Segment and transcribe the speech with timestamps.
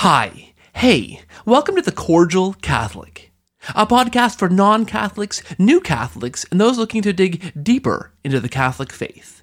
[0.00, 3.32] Hi, hey, welcome to The Cordial Catholic,
[3.74, 8.50] a podcast for non Catholics, new Catholics, and those looking to dig deeper into the
[8.50, 9.40] Catholic faith.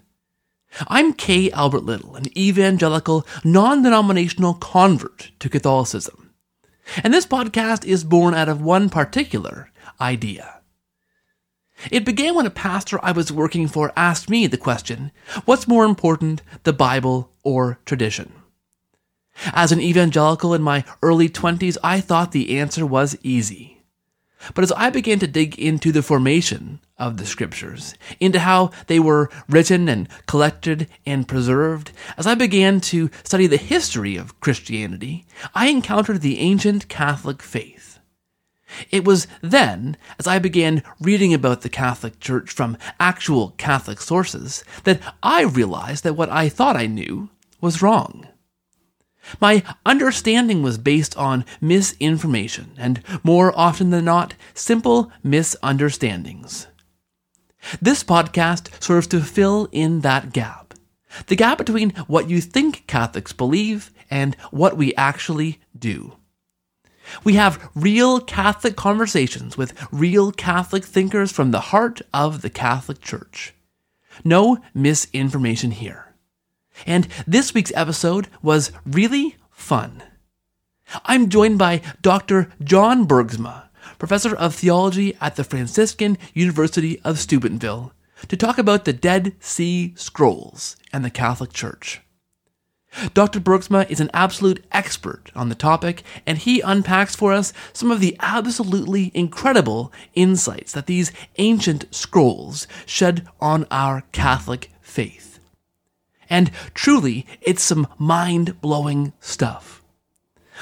[0.88, 1.50] I'm K.
[1.50, 6.36] Albert Little, an evangelical, non denominational convert to Catholicism.
[7.04, 10.62] And this podcast is born out of one particular idea.
[11.90, 15.12] It began when a pastor I was working for asked me the question
[15.46, 18.34] what's more important, the Bible or tradition?
[19.48, 23.84] As an evangelical in my early 20s, I thought the answer was easy.
[24.54, 29.00] But as I began to dig into the formation of the scriptures, into how they
[29.00, 35.26] were written and collected and preserved, as I began to study the history of Christianity,
[35.56, 38.00] I encountered the ancient Catholic faith.
[38.92, 44.64] It was then, as I began reading about the Catholic Church from actual Catholic sources,
[44.84, 47.30] that I realized that what I thought I knew
[47.62, 48.28] was wrong.
[49.40, 56.68] My understanding was based on misinformation and, more often than not, simple misunderstandings.
[57.82, 60.64] This podcast serves to fill in that gap
[61.28, 66.18] the gap between what you think Catholics believe and what we actually do.
[67.24, 73.02] We have real Catholic conversations with real Catholic thinkers from the heart of the Catholic
[73.02, 73.54] Church.
[74.24, 76.13] No misinformation here.
[76.86, 80.04] And this week's episode was really fun.
[81.06, 82.52] I'm joined by Dr.
[82.64, 87.94] John Bergsma, professor of theology at the Franciscan University of Steubenville,
[88.28, 92.02] to talk about the Dead Sea Scrolls and the Catholic Church.
[93.14, 93.40] Dr.
[93.40, 98.00] Bergsma is an absolute expert on the topic, and he unpacks for us some of
[98.00, 105.33] the absolutely incredible insights that these ancient scrolls shed on our Catholic faith.
[106.30, 109.84] And truly, it's some mind blowing stuff.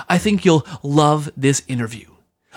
[0.07, 2.07] I think you'll love this interview.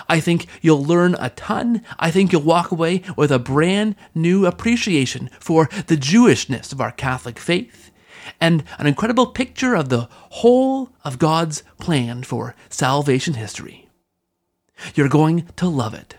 [0.09, 1.81] I think you'll learn a ton.
[1.97, 6.91] I think you'll walk away with a brand new appreciation for the Jewishness of our
[6.91, 7.91] Catholic faith
[8.41, 13.89] and an incredible picture of the whole of God's plan for salvation history.
[14.93, 16.15] You're going to love it.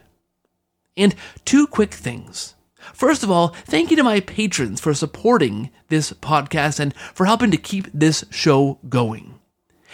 [0.97, 2.55] And two quick things.
[2.97, 7.51] First of all, thank you to my patrons for supporting this podcast and for helping
[7.51, 9.39] to keep this show going.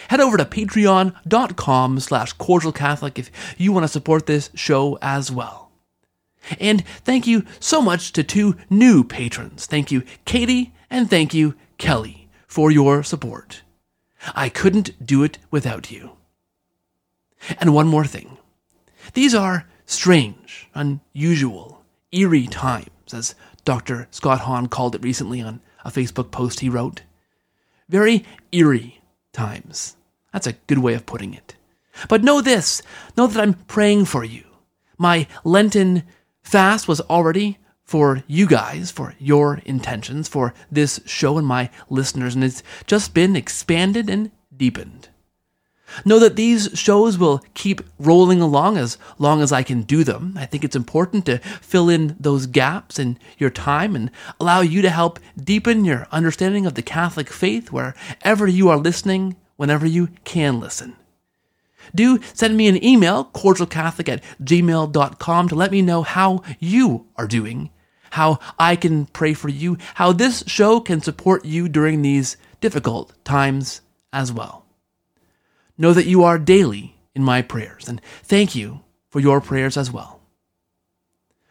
[0.07, 5.69] Head over to patreon.com slash cordialcatholic if you want to support this show as well.
[6.61, 9.65] And thank you so much to two new patrons.
[9.65, 13.63] Thank you, Katie, and thank you, Kelly, for your support.
[14.33, 16.11] I couldn't do it without you.
[17.59, 18.37] And one more thing.
[19.13, 21.83] These are strange, unusual,
[22.13, 23.35] eerie times, as
[23.65, 24.07] Dr.
[24.11, 27.03] Scott Hahn called it recently on a Facebook post he wrote.
[27.89, 29.01] Very eerie
[29.31, 29.95] times.
[30.31, 31.55] That's a good way of putting it.
[32.09, 32.81] But know this
[33.15, 34.43] know that I'm praying for you.
[34.97, 36.03] My Lenten
[36.41, 42.33] fast was already for you guys, for your intentions, for this show and my listeners,
[42.35, 45.02] and it's just been expanded and deepened.
[46.05, 50.35] Know that these shows will keep rolling along as long as I can do them.
[50.37, 54.81] I think it's important to fill in those gaps in your time and allow you
[54.81, 60.09] to help deepen your understanding of the Catholic faith wherever you are listening, whenever you
[60.23, 60.95] can listen.
[61.93, 67.27] Do send me an email, cordialcatholic at gmail.com, to let me know how you are
[67.27, 67.69] doing,
[68.11, 73.13] how I can pray for you, how this show can support you during these difficult
[73.25, 73.81] times
[74.11, 74.62] as well.
[75.77, 79.91] Know that you are daily in my prayers, and thank you for your prayers as
[79.91, 80.21] well.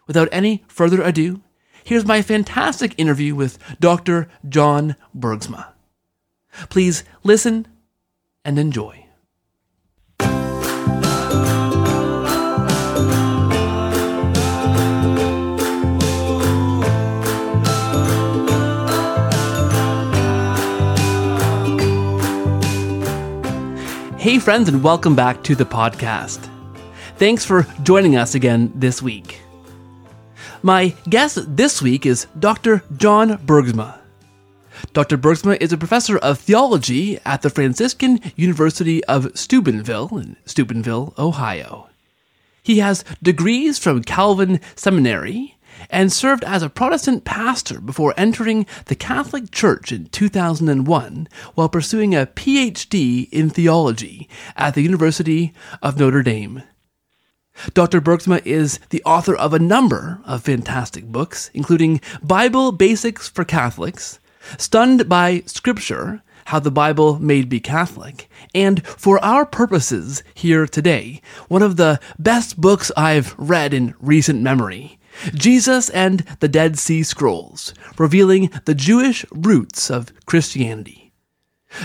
[0.06, 1.40] Without any further ado,
[1.84, 4.28] here's my fantastic interview with Dr.
[4.48, 5.68] John Bergsma.
[6.68, 7.66] Please listen
[8.44, 9.01] and enjoy.
[24.32, 26.48] Hey, friends, and welcome back to the podcast.
[27.16, 29.42] Thanks for joining us again this week.
[30.62, 32.82] My guest this week is Dr.
[32.96, 33.98] John Bergsma.
[34.94, 35.18] Dr.
[35.18, 41.90] Bergsma is a professor of theology at the Franciscan University of Steubenville in Steubenville, Ohio.
[42.62, 45.58] He has degrees from Calvin Seminary
[45.90, 52.14] and served as a Protestant pastor before entering the Catholic Church in 2001 while pursuing
[52.14, 55.52] a PhD in theology at the University
[55.82, 56.62] of Notre Dame.
[57.74, 58.00] Dr.
[58.00, 64.18] Bergsma is the author of a number of fantastic books, including Bible Basics for Catholics,
[64.58, 71.20] Stunned by Scripture, How the Bible Made Me Catholic, and for our purposes here today,
[71.48, 74.98] one of the best books I've read in recent memory.
[75.34, 81.12] Jesus and the Dead Sea Scrolls, revealing the Jewish roots of Christianity.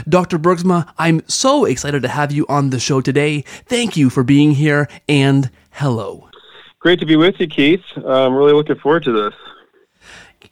[0.07, 0.37] Dr.
[0.37, 3.41] Bergsma, I'm so excited to have you on the show today.
[3.41, 6.29] Thank you for being here and hello.
[6.79, 7.83] Great to be with you, Keith.
[7.95, 9.33] I'm really looking forward to this.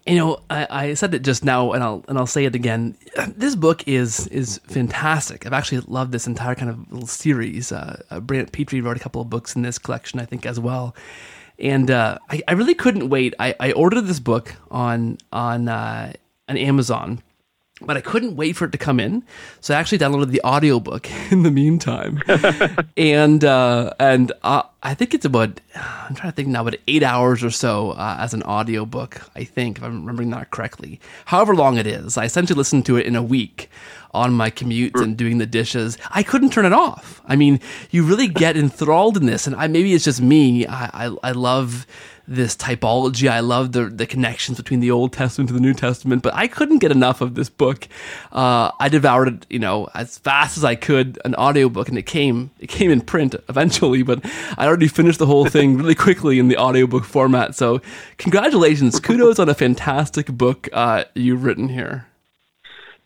[0.07, 2.95] You know, I, I, said it just now, and I'll and I'll say it again.
[3.35, 5.45] This book is is fantastic.
[5.45, 7.71] I've actually loved this entire kind of little series.
[7.71, 10.59] Uh, uh, Brant Pitre wrote a couple of books in this collection, I think, as
[10.59, 10.95] well.
[11.59, 13.33] And uh, I, I really couldn't wait.
[13.39, 16.13] I, I ordered this book on on uh,
[16.49, 17.21] on Amazon
[17.81, 19.23] but I couldn't wait for it to come in.
[19.59, 22.21] So I actually downloaded the audiobook in the meantime.
[22.97, 27.03] and uh, and uh, I think it's about I'm trying to think now, but eight
[27.03, 31.01] hours or so uh, as an audiobook, I think, if I'm remembering that correctly.
[31.25, 33.69] However long it is, I essentially listened to it in a week
[34.11, 35.97] on my commute and doing the dishes.
[36.11, 37.21] I couldn't turn it off.
[37.27, 37.59] I mean,
[37.91, 40.65] you really get enthralled in this, and I, maybe it's just me.
[40.65, 41.85] I, I, I love
[42.27, 43.29] this typology.
[43.29, 46.47] I love the the connections between the Old Testament to the New Testament, but I
[46.47, 47.87] couldn't get enough of this book.
[48.31, 52.05] Uh, I devoured it, you know, as fast as I could, an audiobook, and it
[52.05, 54.19] came it came in print eventually, but
[54.57, 57.55] I already finished the whole thing really quickly in the audiobook format.
[57.55, 57.81] So,
[58.17, 62.07] congratulations, kudos on a fantastic book uh, you've written here.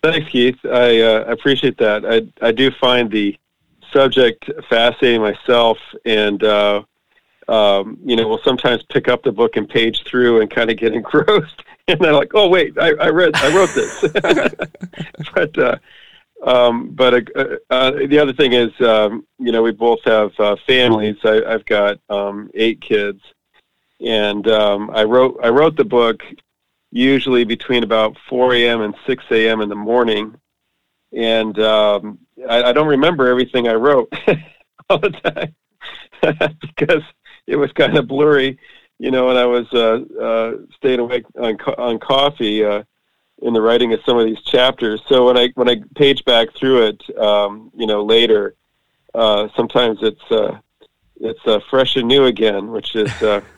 [0.01, 0.57] Thanks, Keith.
[0.65, 2.05] I uh, appreciate that.
[2.05, 3.37] I I do find the
[3.91, 6.83] subject fascinating myself, and uh,
[7.49, 10.77] um, you know, will sometimes pick up the book and page through and kind of
[10.77, 11.63] get engrossed.
[11.87, 14.01] And they're like, oh, wait, I, I read, I wrote this.
[15.33, 15.77] but, uh,
[16.43, 20.55] um, but uh, uh, the other thing is, um, you know, we both have uh,
[20.67, 21.17] families.
[21.23, 23.21] I, I've got um, eight kids,
[23.99, 26.21] and um, I wrote I wrote the book
[26.91, 28.81] usually between about 4 a.m.
[28.81, 29.61] and 6 a.m.
[29.61, 30.35] in the morning,
[31.11, 32.19] and um,
[32.49, 34.11] I, I don't remember everything I wrote
[34.89, 35.55] all the time
[36.21, 37.03] because
[37.49, 38.57] it was kind of blurry,
[38.99, 42.83] you know, and I was uh, uh, staying awake on co- on coffee uh,
[43.41, 45.01] in the writing of some of these chapters.
[45.07, 48.55] So when I when I page back through it, um, you know, later,
[49.15, 50.59] uh, sometimes it's uh,
[51.19, 53.11] it's uh, fresh and new again, which is.
[53.21, 53.41] Uh,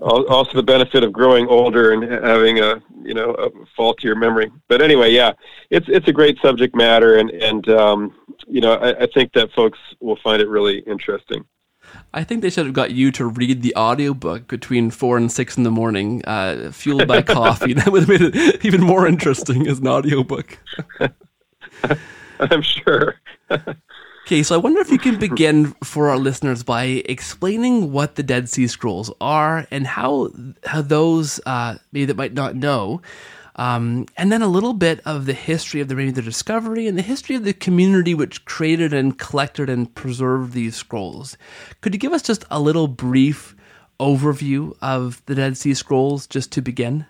[0.00, 4.80] also the benefit of growing older and having a you know a faultier memory but
[4.80, 5.32] anyway yeah
[5.68, 8.14] it's it's a great subject matter and and um,
[8.46, 11.44] you know I, I think that folks will find it really interesting
[12.12, 15.56] I think they should have got you to read the audiobook between four and six
[15.56, 17.74] in the morning, uh, fueled by coffee.
[17.74, 20.58] That would have made it even more interesting as an audiobook.
[22.40, 23.16] I'm sure.
[23.50, 28.22] okay, so I wonder if you can begin for our listeners by explaining what the
[28.22, 30.30] Dead Sea Scrolls are and how
[30.64, 33.02] how those uh, maybe that might not know
[33.56, 36.98] um, and then a little bit of the history of the maybe the discovery and
[36.98, 41.36] the history of the community which created and collected and preserved these scrolls.
[41.80, 43.54] Could you give us just a little brief
[44.00, 47.06] overview of the Dead Sea Scrolls just to begin?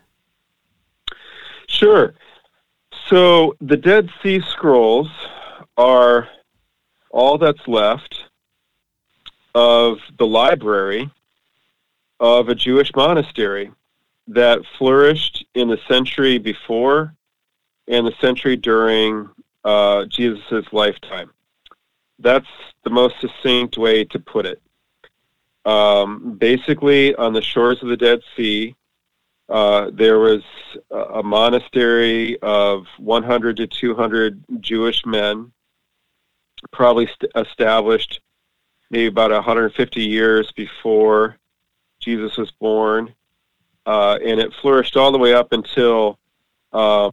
[1.67, 2.14] Sure.
[3.08, 5.08] So the Dead Sea Scrolls
[5.76, 6.29] are
[7.11, 8.25] all that's left
[9.55, 11.11] of the library
[12.20, 13.70] of a Jewish monastery
[14.29, 17.15] that flourished in the century before
[17.88, 19.29] and the century during
[19.65, 21.31] uh, Jesus' lifetime.
[22.19, 22.47] That's
[22.85, 24.62] the most succinct way to put it.
[25.64, 28.75] Um, basically, on the shores of the Dead Sea,
[29.49, 30.43] uh, there was
[30.90, 35.52] a monastery of 100 to 200 Jewish men,
[36.73, 38.21] probably st- established
[38.90, 41.37] maybe about 150 years before
[42.00, 43.14] Jesus was born
[43.87, 46.19] uh, and it flourished all the way up until
[46.73, 47.11] uh,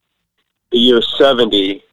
[0.72, 1.84] the year 70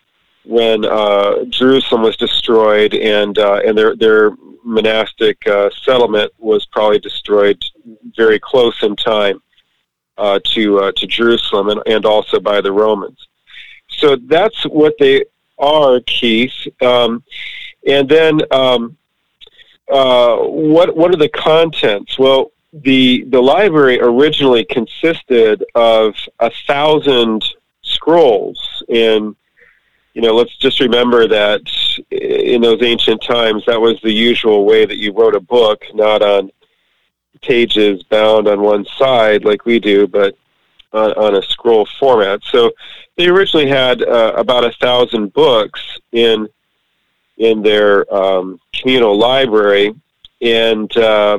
[0.44, 4.32] when uh, Jerusalem was destroyed and uh, and their their
[4.64, 7.62] monastic uh, settlement was probably destroyed
[8.16, 9.42] very close in time
[10.16, 13.28] uh, to to Jerusalem and, and also by the Romans.
[13.90, 15.24] So that's what they
[15.58, 16.54] are, Keith.
[16.80, 17.24] Um,
[17.86, 18.96] and then um,
[19.86, 22.18] what what are the contents?
[22.18, 27.44] Well, the the library originally consisted of a thousand
[27.82, 28.82] scrolls.
[28.88, 29.34] And
[30.14, 31.60] you know let's just remember that
[32.10, 36.22] in those ancient times that was the usual way that you wrote a book not
[36.22, 36.50] on
[37.40, 40.34] pages bound on one side like we do but
[40.92, 42.40] on, on a scroll format.
[42.44, 42.72] So
[43.16, 45.82] they originally had uh, about a thousand books
[46.12, 46.48] in
[47.36, 49.94] in their um, communal library
[50.40, 51.38] and uh,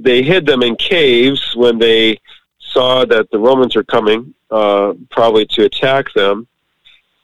[0.00, 2.18] they hid them in caves when they
[2.58, 6.46] saw that the Romans were coming, uh, probably to attack them.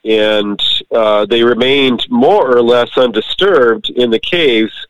[0.05, 0.59] and
[0.91, 4.87] uh, they remained more or less undisturbed in the caves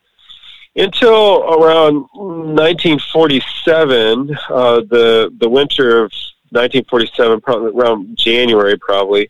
[0.76, 6.12] until around 1947, uh, the the winter of
[6.52, 9.30] 1947, probably around January, probably,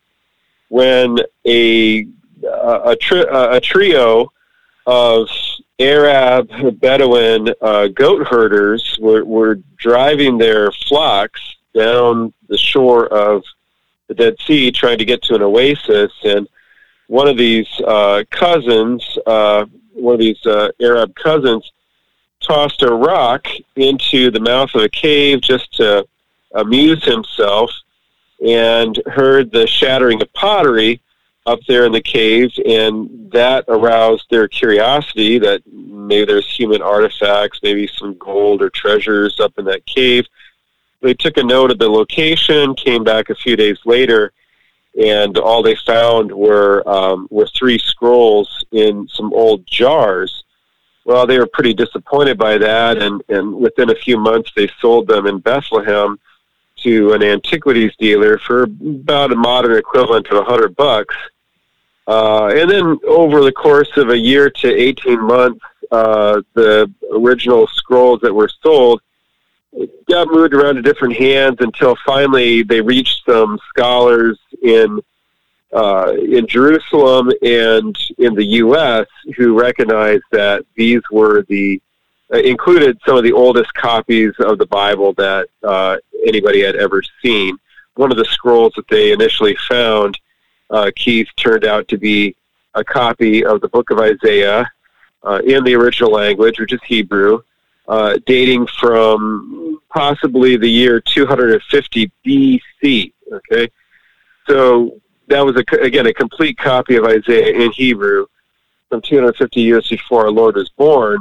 [0.69, 2.05] when a
[2.43, 4.29] a, tri- a trio
[4.85, 5.27] of
[5.79, 13.43] Arab Bedouin uh, goat herders were, were driving their flocks down the shore of
[14.07, 16.48] the Dead Sea, trying to get to an oasis, and
[17.07, 21.72] one of these uh, cousins, uh, one of these uh, Arab cousins,
[22.39, 26.07] tossed a rock into the mouth of a cave just to
[26.55, 27.72] amuse himself,
[28.46, 31.01] and heard the shattering of pottery
[31.47, 37.59] up there in the cave, and that aroused their curiosity that maybe there's human artifacts,
[37.63, 40.25] maybe some gold or treasures up in that cave.
[41.01, 44.33] They took a note of the location, came back a few days later,
[45.01, 50.43] and all they found were um, were three scrolls in some old jars.
[51.05, 55.07] Well, they were pretty disappointed by that, and, and within a few months, they sold
[55.07, 56.19] them in Bethlehem
[56.83, 61.15] to an antiquities dealer for about a modern equivalent of a hundred bucks.
[62.07, 65.59] Uh, and then over the course of a year to 18 months,
[65.91, 69.01] uh, the original scrolls that were sold
[70.09, 74.99] got moved around to different hands until finally they reached some scholars in
[75.73, 79.05] uh, in Jerusalem and in the U.S.
[79.35, 81.81] who recognized that these were the
[82.33, 87.01] uh, included some of the oldest copies of the Bible that uh, anybody had ever
[87.21, 87.57] seen.
[87.95, 90.17] One of the scrolls that they initially found,
[90.69, 92.36] uh, Keith, turned out to be
[92.74, 94.69] a copy of the book of Isaiah
[95.24, 97.41] uh, in the original language, which is Hebrew,
[97.88, 103.13] uh, dating from possibly the year 250 BC.
[103.31, 103.69] Okay,
[104.47, 108.27] so that was a, again a complete copy of Isaiah in Hebrew
[108.89, 111.19] from 250 years before our Lord was born.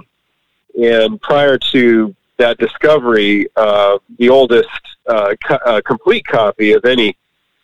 [0.80, 4.68] And prior to that discovery, uh, the oldest
[5.06, 7.16] uh, co- uh, complete copy of any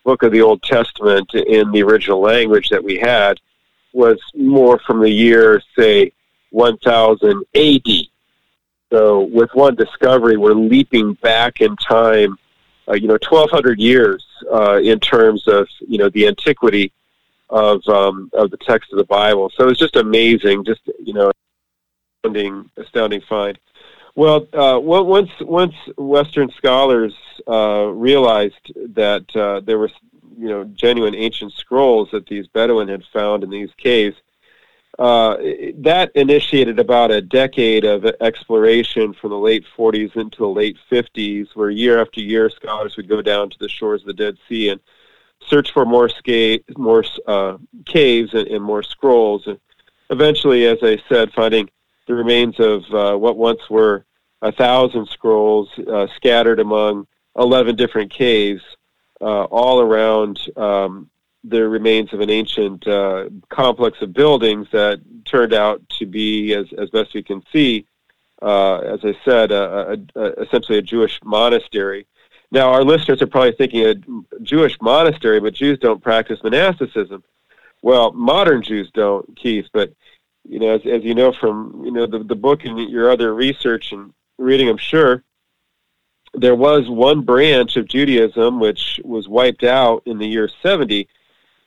[0.05, 3.39] book of the Old Testament in the original language that we had
[3.93, 6.13] was more from the year, say,
[6.51, 7.89] 1000 AD.
[8.91, 12.37] So with one discovery, we're leaping back in time,
[12.89, 16.93] uh, you know, 1200 years uh, in terms of, you know, the antiquity
[17.49, 19.51] of, um, of the text of the Bible.
[19.57, 21.31] So it's just amazing, just, you know,
[22.23, 23.59] astounding, astounding find.
[24.15, 27.15] Well, uh, once once Western scholars
[27.49, 29.91] uh, realized that uh, there were,
[30.39, 34.17] you know, genuine ancient scrolls that these Bedouin had found in these caves,
[34.99, 35.37] uh,
[35.79, 41.49] that initiated about a decade of exploration from the late 40s into the late 50s,
[41.55, 44.69] where year after year scholars would go down to the shores of the Dead Sea
[44.69, 44.81] and
[45.41, 49.47] search for more, sca- more uh, caves and, and, more scrolls.
[49.47, 49.59] And
[50.11, 51.71] eventually, as I said, finding
[52.07, 54.05] the remains of uh, what once were
[54.43, 57.07] a thousand scrolls uh, scattered among
[57.37, 58.63] 11 different caves
[59.21, 61.09] uh, all around um,
[61.45, 66.67] the remains of an ancient uh, complex of buildings that turned out to be, as,
[66.79, 67.87] as best we can see,
[68.43, 72.07] uh, as I said, a, a, a, essentially a Jewish monastery.
[72.51, 73.95] Now, our listeners are probably thinking a
[74.43, 77.25] Jewish monastery, but Jews don't practice monasticism.
[77.81, 79.93] Well, modern Jews don't, Keith, but
[80.49, 83.35] you know, as, as you know from you know the, the book and your other
[83.35, 85.23] research and reading, I'm sure
[86.35, 91.07] there was one branch of Judaism which was wiped out in the year 70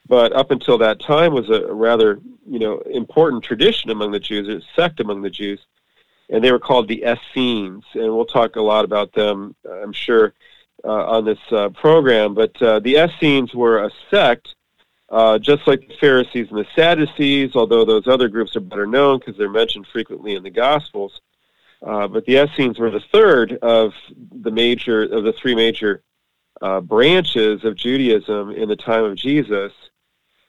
[0.08, 4.48] but up until that time was a rather you know important tradition among the Jews,
[4.48, 5.60] a sect among the Jews,
[6.29, 10.34] and they were called the Essenes, and we'll talk a lot about them, I'm sure,
[10.84, 12.34] uh, on this uh, program.
[12.34, 14.55] But uh, the Essenes were a sect,
[15.09, 19.19] uh, just like the Pharisees and the Sadducees, although those other groups are better known
[19.19, 21.21] because they're mentioned frequently in the Gospels.
[21.85, 23.93] Uh, but the Essenes were the third of
[24.31, 26.01] the major of the three major
[26.62, 29.71] uh, branches of Judaism in the time of Jesus.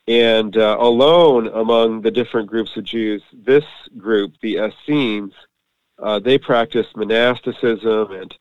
[0.09, 3.65] And uh, alone among the different groups of Jews, this
[3.99, 5.33] group, the Essenes,
[5.99, 8.35] uh, they practiced monasticism and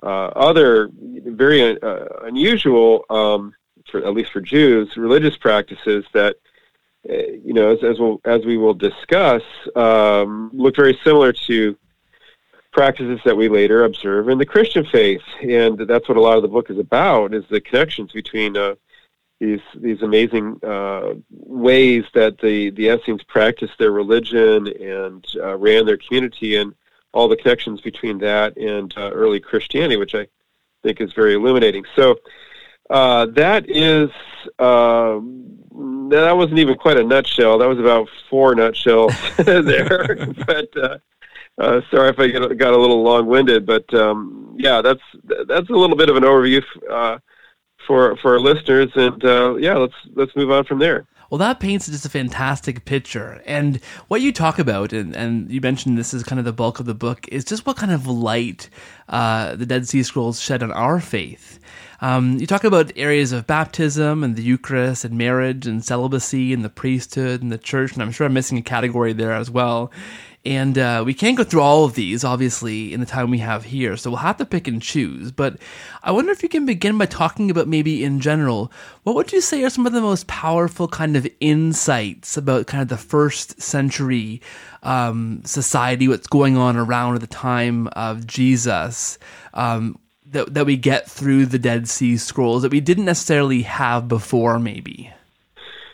[0.00, 1.76] uh, other very
[2.22, 3.52] unusual, um,
[3.90, 6.36] for, at least for Jews, religious practices that,
[7.08, 7.14] uh,
[7.44, 9.42] you know, as, as, we'll, as we will discuss,
[9.76, 11.76] um, look very similar to
[12.72, 15.22] practices that we later observe in the Christian faith.
[15.42, 18.74] And that's what a lot of the book is about, is the connections between uh,
[19.40, 25.86] these these amazing uh, ways that the the Essenes practiced their religion and uh, ran
[25.86, 26.74] their community, and
[27.12, 30.26] all the connections between that and uh, early Christianity, which I
[30.82, 31.84] think is very illuminating.
[31.94, 32.18] So,
[32.90, 34.10] Uh, that is
[34.58, 35.20] uh,
[36.10, 37.58] that wasn't even quite a nutshell.
[37.58, 40.26] That was about four nutshells there.
[40.46, 40.98] but uh,
[41.58, 43.66] uh, sorry if I get, got a little long-winded.
[43.66, 45.02] But um, yeah, that's
[45.46, 47.18] that's a little bit of an overview uh,
[47.86, 48.90] for for our listeners.
[48.94, 51.06] And uh, yeah, let's let's move on from there.
[51.30, 53.42] Well, that paints just a fantastic picture.
[53.44, 56.80] And what you talk about, and, and you mentioned this is kind of the bulk
[56.80, 58.70] of the book, is just what kind of light
[59.08, 61.58] uh, the Dead Sea Scrolls shed on our faith.
[62.00, 66.64] Um, you talk about areas of baptism and the Eucharist and marriage and celibacy and
[66.64, 69.90] the priesthood and the church, and I'm sure I'm missing a category there as well.
[70.48, 73.64] And uh, we can't go through all of these, obviously, in the time we have
[73.64, 75.30] here, so we'll have to pick and choose.
[75.30, 75.58] But
[76.02, 79.42] I wonder if you can begin by talking about maybe in general, what would you
[79.42, 83.60] say are some of the most powerful kind of insights about kind of the first
[83.60, 84.40] century
[84.82, 89.18] um, society, what's going on around at the time of Jesus?
[89.52, 89.98] Um,
[90.30, 94.58] that, that we get through the Dead Sea Scrolls that we didn't necessarily have before,
[94.58, 95.12] maybe?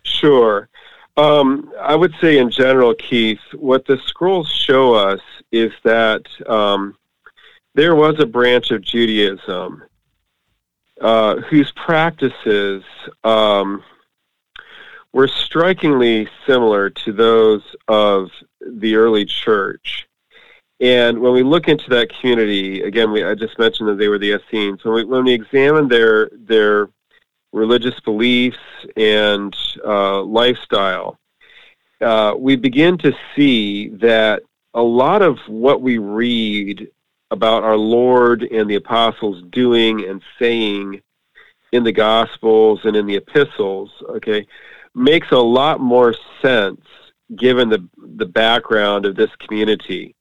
[0.04, 0.68] Sure.
[1.16, 5.20] Um, I would say, in general, Keith, what the scrolls show us
[5.52, 6.96] is that um,
[7.74, 9.84] there was a branch of Judaism
[11.00, 12.82] uh, whose practices
[13.22, 13.82] um,
[15.12, 18.30] were strikingly similar to those of
[18.60, 20.08] the early church.
[20.80, 24.18] And when we look into that community, again, we, I just mentioned that they were
[24.18, 24.84] the Essenes.
[24.84, 26.88] When we, when we examine their their
[27.54, 28.58] religious beliefs
[28.96, 31.18] and uh, lifestyle,
[32.00, 34.42] uh, we begin to see that
[34.74, 36.88] a lot of what we read
[37.30, 41.00] about our Lord and the apostles doing and saying
[41.72, 44.46] in the Gospels and in the epistles, okay,
[44.94, 46.80] makes a lot more sense
[47.36, 50.14] given the the background of this community.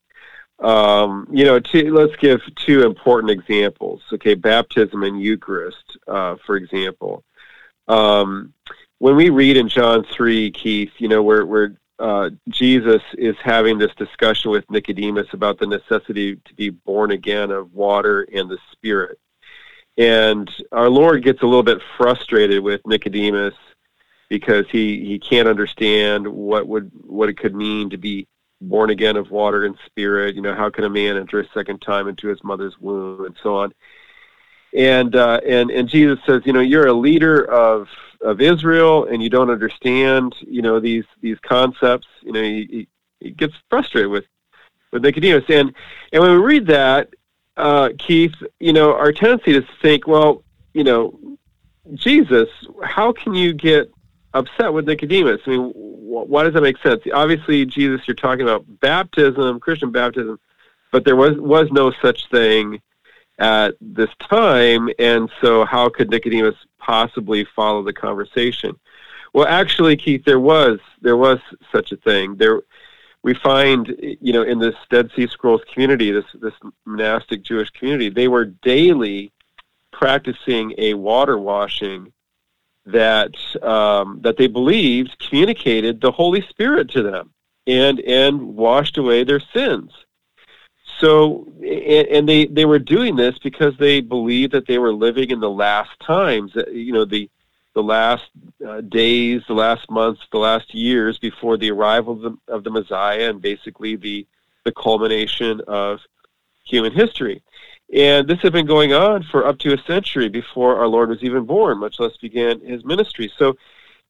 [0.59, 4.01] Um, you know, let's give two important examples.
[4.13, 7.23] Okay, baptism and Eucharist, uh, for example.
[7.87, 8.53] Um,
[8.99, 13.77] when we read in John three, Keith, you know, where where uh, Jesus is having
[13.77, 18.57] this discussion with Nicodemus about the necessity to be born again of water and the
[18.71, 19.19] Spirit,
[19.97, 23.55] and our Lord gets a little bit frustrated with Nicodemus
[24.29, 28.27] because he he can't understand what would what it could mean to be
[28.69, 30.35] born again of water and spirit.
[30.35, 33.35] You know, how can a man enter a second time into his mother's womb, and
[33.41, 33.73] so on.
[34.75, 37.87] And uh, and and Jesus says, you know, you're a leader of
[38.21, 42.07] of Israel, and you don't understand, you know, these these concepts.
[42.21, 42.87] You know, he,
[43.19, 44.25] he gets frustrated with
[44.91, 45.73] with Nicodemus, and
[46.11, 47.09] and when we read that,
[47.57, 51.19] uh, Keith, you know, our tendency to think, well, you know,
[51.93, 52.49] Jesus,
[52.83, 53.91] how can you get
[54.33, 55.41] upset with Nicodemus?
[55.45, 57.01] I mean, why does that make sense?
[57.13, 60.39] Obviously, Jesus, you're talking about baptism, Christian baptism,
[60.91, 62.81] but there was was no such thing
[63.39, 68.79] at this time, and so how could Nicodemus possibly follow the conversation?
[69.33, 71.39] Well, actually, Keith, there was there was
[71.71, 72.35] such a thing.
[72.35, 72.61] There,
[73.23, 76.53] we find, you know, in this Dead Sea Scrolls community, this this
[76.85, 79.31] monastic Jewish community, they were daily
[79.91, 82.12] practicing a water washing
[82.85, 87.31] that um, that they believed communicated the Holy Spirit to them
[87.65, 89.91] and and washed away their sins.
[90.99, 95.31] So and, and they they were doing this because they believed that they were living
[95.31, 96.51] in the last times.
[96.71, 97.29] You know the
[97.73, 98.29] the last
[98.65, 102.69] uh, days, the last months, the last years before the arrival of the, of the
[102.69, 104.27] Messiah, and basically the
[104.63, 105.99] the culmination of
[106.65, 107.41] human history.
[107.91, 111.23] And this had been going on for up to a century before our Lord was
[111.23, 113.31] even born, much less began his ministry.
[113.37, 113.55] So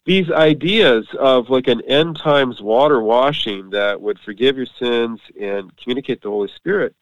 [0.06, 5.76] these ideas of like an end times water washing that would forgive your sins and
[5.78, 6.96] communicate the Holy Spirit,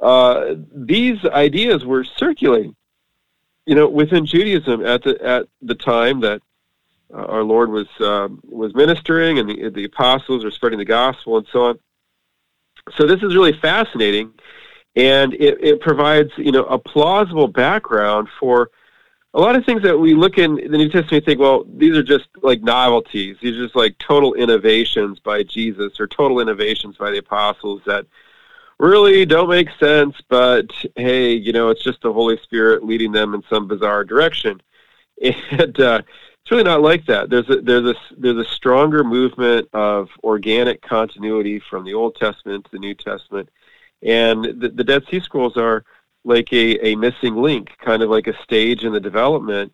[0.00, 2.74] uh, these ideas were circulating,
[3.66, 6.42] you know, within Judaism at the at the time that
[7.12, 11.38] uh, our Lord was uh, was ministering and the the apostles were spreading the gospel
[11.38, 11.78] and so on.
[12.96, 14.32] So this is really fascinating
[14.96, 18.70] and it, it provides you know a plausible background for
[19.34, 21.96] a lot of things that we look in the New Testament and think, well, these
[21.96, 23.38] are just like novelties.
[23.40, 28.04] These are just like total innovations by Jesus or total innovations by the apostles that
[28.78, 33.32] really don't make sense, but hey, you know, it's just the Holy Spirit leading them
[33.32, 34.60] in some bizarre direction.
[35.52, 36.02] And uh,
[36.40, 37.30] it's really not like that.
[37.30, 42.64] There's a there's a there's a stronger movement of organic continuity from the Old Testament
[42.64, 43.48] to the New Testament
[44.02, 45.84] and the, the Dead Sea Scrolls are
[46.24, 49.72] like a, a missing link, kind of like a stage in the development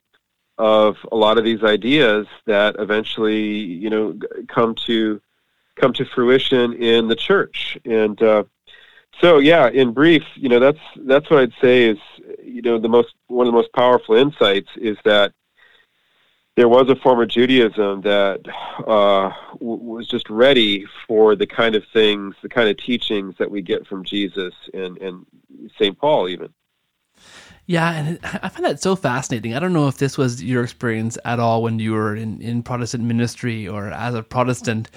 [0.56, 5.20] of a lot of these ideas that eventually, you know, come to
[5.76, 7.78] come to fruition in the church.
[7.84, 8.44] And uh,
[9.20, 11.98] so, yeah, in brief, you know, that's that's what I'd say is
[12.42, 15.32] you know, the most one of the most powerful insights is that
[16.58, 18.40] there was a form of Judaism that
[18.80, 23.48] uh, w- was just ready for the kind of things, the kind of teachings that
[23.48, 25.24] we get from Jesus and, and
[25.78, 25.96] St.
[25.96, 26.52] Paul, even.
[27.66, 29.54] Yeah, and I find that so fascinating.
[29.54, 32.64] I don't know if this was your experience at all when you were in, in
[32.64, 34.90] Protestant ministry or as a Protestant.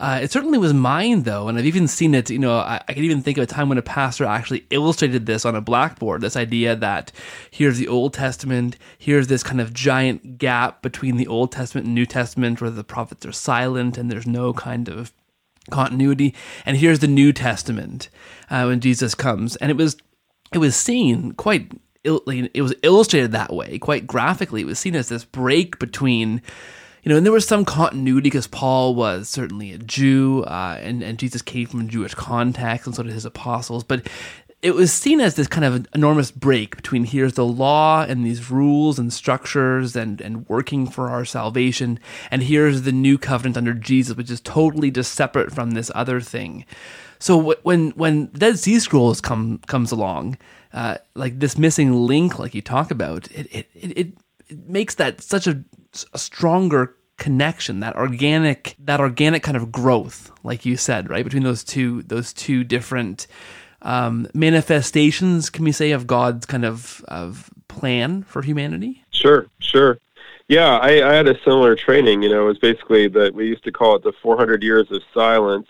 [0.00, 2.30] Uh, it certainly was mine, though, and I've even seen it.
[2.30, 5.26] You know, I, I can even think of a time when a pastor actually illustrated
[5.26, 6.22] this on a blackboard.
[6.22, 7.12] This idea that
[7.50, 11.94] here's the Old Testament, here's this kind of giant gap between the Old Testament and
[11.94, 15.12] New Testament, where the prophets are silent and there's no kind of
[15.70, 16.34] continuity,
[16.64, 18.08] and here's the New Testament
[18.48, 19.98] uh, when Jesus comes, and it was
[20.54, 24.62] it was seen quite it was illustrated that way quite graphically.
[24.62, 26.40] It was seen as this break between
[27.02, 31.02] you know, and there was some continuity because Paul was certainly a Jew, uh, and
[31.02, 33.84] and Jesus came from a Jewish context, and so did his apostles.
[33.84, 34.06] But
[34.62, 38.50] it was seen as this kind of enormous break between here's the law and these
[38.50, 41.98] rules and structures and and working for our salvation,
[42.30, 46.20] and here's the new covenant under Jesus, which is totally just separate from this other
[46.20, 46.64] thing.
[47.18, 50.38] So when when Dead Sea Scrolls come comes along,
[50.72, 54.12] uh, like this missing link, like you talk about, it it it, it
[54.66, 55.62] makes that such a
[56.12, 61.24] a stronger connection that organic that organic kind of growth like you said right?
[61.24, 63.26] Between those two those two different
[63.82, 69.04] um, manifestations can we say of god's kind of of plan for humanity?
[69.10, 69.98] Sure sure.
[70.48, 73.64] Yeah I, I had a similar training you know it was basically that we used
[73.64, 75.68] to call it the 400 years of silence.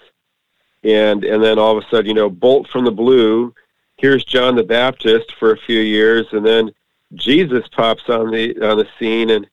[0.85, 3.53] And and then all of a sudden you know bolt from the blue
[3.99, 6.71] here's john the baptist for a few years and then
[7.15, 9.49] jesus pops on the on the scene and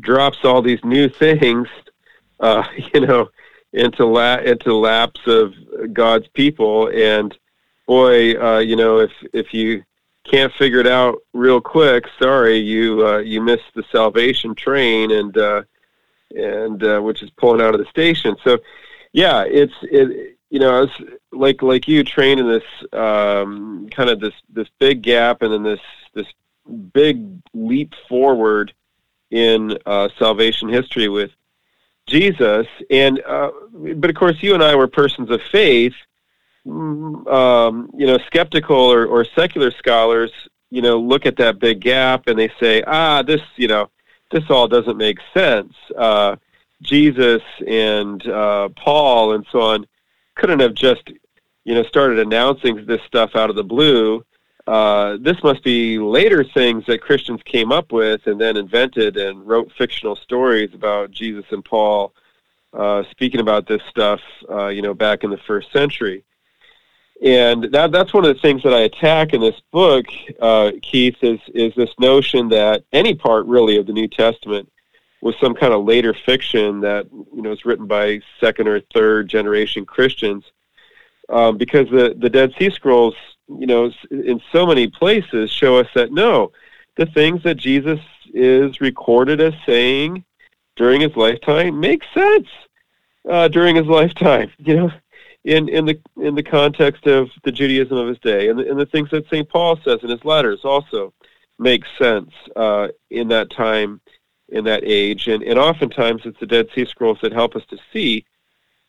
[0.00, 1.68] drops all these new things,
[2.40, 3.28] uh, you know,
[3.72, 5.54] into la- into laps of
[5.92, 6.88] God's people.
[6.88, 7.36] And
[7.86, 9.82] boy, uh, you know, if if you
[10.24, 15.36] can't figure it out real quick, sorry, you uh, you missed the salvation train, and
[15.36, 15.62] uh,
[16.34, 18.36] and uh, which is pulling out of the station.
[18.44, 18.58] So,
[19.12, 20.36] yeah, it's it.
[20.50, 20.92] You know, it's
[21.32, 25.62] like like you train in this um, kind of this this big gap, and then
[25.62, 25.80] this
[26.12, 26.26] this
[26.92, 28.72] big leap forward
[29.30, 31.30] in uh, salvation history with
[32.06, 32.66] Jesus.
[32.90, 33.50] And uh,
[33.96, 35.94] but of course, you and I were persons of faith.
[36.66, 40.30] Mm, um, you know, skeptical or, or secular scholars,
[40.70, 43.90] you know, look at that big gap and they say, ah, this, you know,
[44.30, 45.74] this all doesn't make sense.
[45.96, 46.36] Uh,
[46.80, 49.86] Jesus and uh, Paul and so on
[50.36, 51.10] couldn't have just,
[51.64, 54.24] you know, started announcing this stuff out of the blue
[54.66, 59.46] uh, this must be later things that Christians came up with and then invented and
[59.46, 62.14] wrote fictional stories about Jesus and Paul
[62.72, 66.24] uh, speaking about this stuff, uh, you know, back in the first century.
[67.22, 70.06] And that, that's one of the things that I attack in this book,
[70.40, 74.70] uh, Keith, is, is this notion that any part really of the New Testament
[75.20, 79.28] was some kind of later fiction that, you know, was written by second or third
[79.28, 80.44] generation Christians.
[81.28, 83.14] Um, because the, the Dead Sea Scrolls
[83.58, 86.52] you know, in so many places show us that no,
[86.96, 88.00] the things that Jesus
[88.34, 90.24] is recorded as saying
[90.76, 92.48] during his lifetime make sense
[93.28, 94.50] uh, during his lifetime.
[94.58, 94.90] You know,
[95.44, 98.78] in in the in the context of the Judaism of his day, and the, and
[98.78, 101.12] the things that Saint Paul says in his letters also
[101.58, 104.00] make sense uh, in that time,
[104.48, 107.78] in that age, and and oftentimes it's the Dead Sea Scrolls that help us to
[107.92, 108.24] see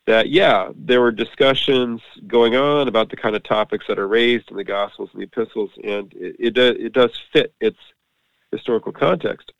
[0.06, 4.50] that yeah, there were discussions going on about the kind of topics that are raised
[4.50, 7.78] in the Gospels and the Epistles, and it it, it does fit its
[8.50, 9.52] historical context.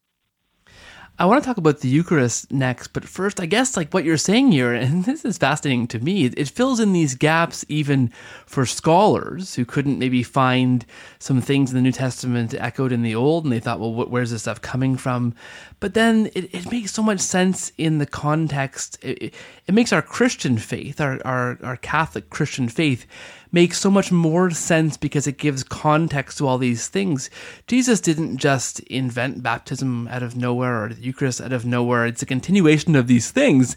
[1.17, 4.17] I want to talk about the Eucharist next, but first, I guess like what you're
[4.17, 8.11] saying here, and this is fascinating to me, it fills in these gaps even
[8.47, 10.85] for scholars who couldn't maybe find
[11.21, 14.33] some things in the New Testament echoed in the Old, and they thought, well, where's
[14.33, 15.35] this stuff coming from?
[15.79, 18.99] But then it, it makes so much sense in the context.
[19.01, 19.33] It,
[19.67, 23.07] it makes our Christian faith, our, our, our Catholic Christian faith,
[23.55, 27.31] makes so much more sense because it gives context to all these things.
[27.69, 32.05] Jesus didn't just invent baptism out of nowhere or the Eucharist out of nowhere.
[32.05, 33.77] It's a continuation of these things.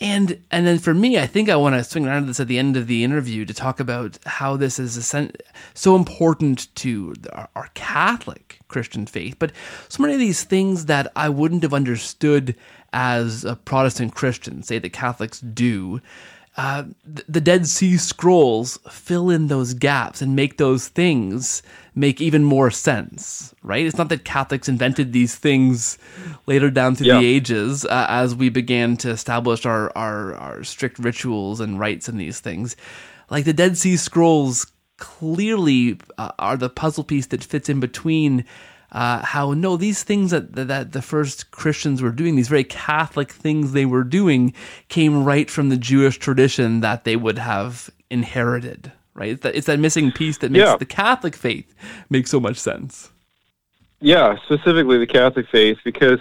[0.00, 2.48] And and then for me, I think I want to swing around to this at
[2.48, 5.14] the end of the interview to talk about how this is
[5.74, 9.52] so important to our, our Catholic Christian faith, but
[9.88, 12.56] so many of these things that I wouldn't have understood
[12.92, 16.00] as a Protestant Christian, say the Catholics do,
[16.56, 21.62] uh, the Dead Sea Scrolls fill in those gaps and make those things
[21.94, 23.86] make even more sense, right?
[23.86, 25.96] It's not that Catholics invented these things
[26.46, 27.20] later down through yeah.
[27.20, 32.08] the ages uh, as we began to establish our, our, our strict rituals and rites
[32.08, 32.76] and these things.
[33.30, 38.44] Like the Dead Sea Scrolls clearly uh, are the puzzle piece that fits in between
[38.92, 43.30] uh, how no these things that, that the first Christians were doing, these very Catholic
[43.32, 44.52] things they were doing,
[44.88, 48.92] came right from the Jewish tradition that they would have inherited.
[49.14, 49.32] Right?
[49.32, 50.76] It's that, it's that missing piece that makes Yeah.
[50.76, 51.74] the Catholic faith
[52.08, 53.10] make so much sense.
[54.00, 56.18] Yeah, specifically the Catholic faith, because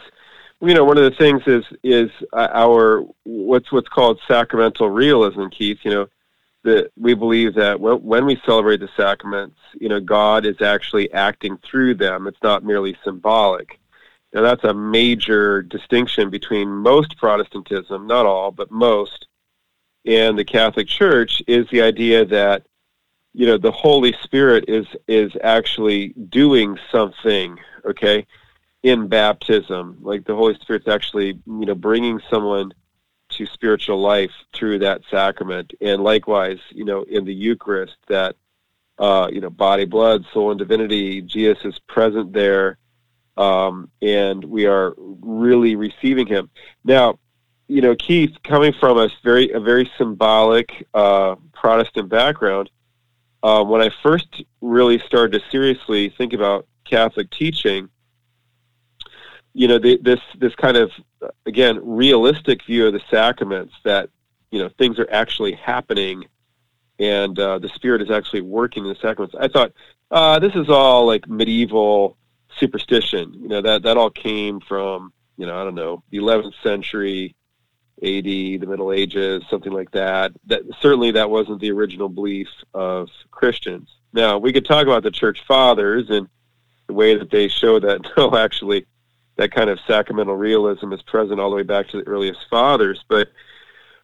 [0.62, 5.48] you know one of the things is is uh, our what's what's called sacramental realism,
[5.48, 5.80] Keith.
[5.84, 6.08] You know
[6.64, 11.58] that we believe that when we celebrate the sacraments, you know God is actually acting
[11.58, 12.28] through them.
[12.28, 13.80] It's not merely symbolic.
[14.34, 19.28] Now that's a major distinction between most Protestantism, not all, but most,
[20.06, 22.66] and the Catholic Church is the idea that
[23.34, 28.26] you know the Holy Spirit is is actually doing something okay
[28.84, 32.74] in baptism like the holy spirit's actually you know bringing someone
[33.32, 35.74] to spiritual life through that sacrament.
[35.82, 38.36] And likewise you know in the eucharist that
[39.00, 42.78] uh you know body blood soul and divinity jesus is present there
[43.38, 46.50] um and we are really receiving him.
[46.84, 47.20] Now
[47.68, 52.70] you know keith coming from a very a very symbolic uh protestant background
[53.44, 57.90] um, when I first really started to seriously think about Catholic teaching,
[59.54, 60.92] you know, the, this this kind of
[61.46, 64.10] again realistic view of the sacraments that
[64.52, 66.26] you know things are actually happening,
[67.00, 69.36] and uh, the Spirit is actually working in the sacraments.
[69.40, 69.74] I thought
[70.10, 72.18] uh, this is all like medieval
[72.58, 73.34] superstition.
[73.34, 77.36] You know that that all came from you know I don't know the 11th century.
[78.04, 80.32] AD, the Middle Ages, something like that.
[80.48, 83.90] That certainly that wasn't the original belief of Christians.
[84.12, 86.28] Now we could talk about the Church Fathers and
[86.88, 88.86] the way that they show that no, actually,
[89.42, 93.04] that kind of sacramental realism is present all the way back to the earliest fathers.
[93.08, 93.30] But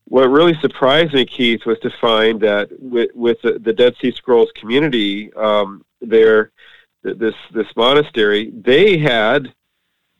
[0.06, 4.12] what really surprised me, Keith, was to find that with, with the, the Dead Sea
[4.12, 9.54] Scrolls community, um, this this monastery, they had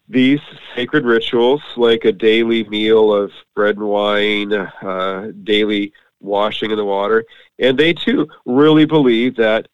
[0.08, 0.40] these
[0.76, 6.86] sacred rituals like a daily meal of bread and wine, uh, daily washing in the
[6.86, 7.26] water,
[7.60, 9.68] and they too really believed that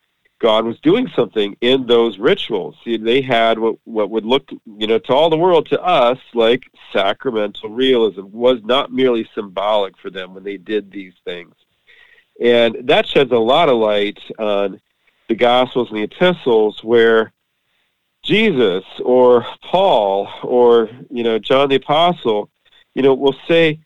[0.43, 2.75] God was doing something in those rituals.
[2.83, 6.19] See, They had what what would look, you know, to all the world, to us,
[6.33, 11.55] like sacramental realism was not merely symbolic for them when they did these things,
[12.41, 14.81] and that sheds a lot of light on
[15.29, 17.31] the Gospels and the epistles where
[18.21, 22.49] Jesus or Paul or you know John the Apostle,
[22.95, 23.79] you know, will say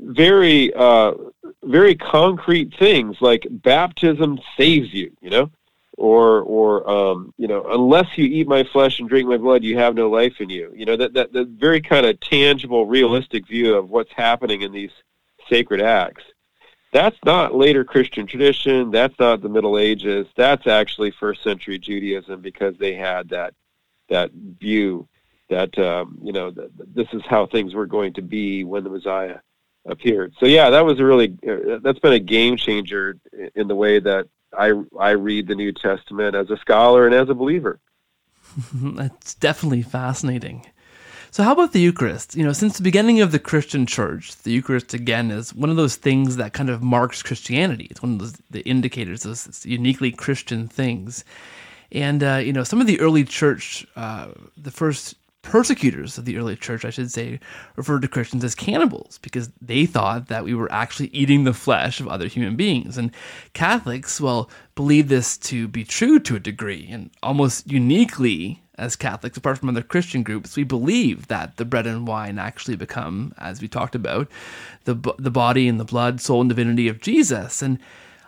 [0.00, 1.12] very uh,
[1.62, 5.50] very concrete things like baptism saves you, you know,
[6.00, 9.76] or or um, you know, unless you eat my flesh and drink my blood, you
[9.76, 10.72] have no life in you.
[10.74, 14.72] You know that that that very kind of tangible, realistic view of what's happening in
[14.72, 14.92] these
[15.50, 16.24] sacred acts.
[16.92, 18.90] That's not later Christian tradition.
[18.90, 20.26] That's not the Middle Ages.
[20.36, 23.54] That's actually first century Judaism because they had that
[24.08, 25.06] that view
[25.50, 28.90] that um, you know that this is how things were going to be when the
[28.90, 29.36] Messiah
[29.84, 30.32] appeared.
[30.40, 33.18] So yeah, that was a really uh, that's been a game changer
[33.54, 37.28] in the way that I I read the New Testament as a scholar and as
[37.28, 37.80] a believer.
[38.74, 40.66] That's definitely fascinating.
[41.32, 42.34] So, how about the Eucharist?
[42.34, 45.76] You know, since the beginning of the Christian church, the Eucharist again is one of
[45.76, 47.86] those things that kind of marks Christianity.
[47.88, 51.24] It's one of those the indicators, those uniquely Christian things.
[51.92, 56.36] And uh, you know, some of the early church, uh, the first persecutors of the
[56.36, 57.40] early church, I should say,
[57.76, 62.00] referred to Christians as cannibals because they thought that we were actually eating the flesh
[62.00, 62.98] of other human beings.
[62.98, 63.10] And
[63.52, 69.36] Catholics, well, believe this to be true to a degree, and almost uniquely as Catholics,
[69.36, 73.60] apart from other Christian groups, we believe that the bread and wine actually become, as
[73.60, 74.28] we talked about,
[74.84, 77.60] the the body and the blood, soul, and divinity of Jesus.
[77.60, 77.78] And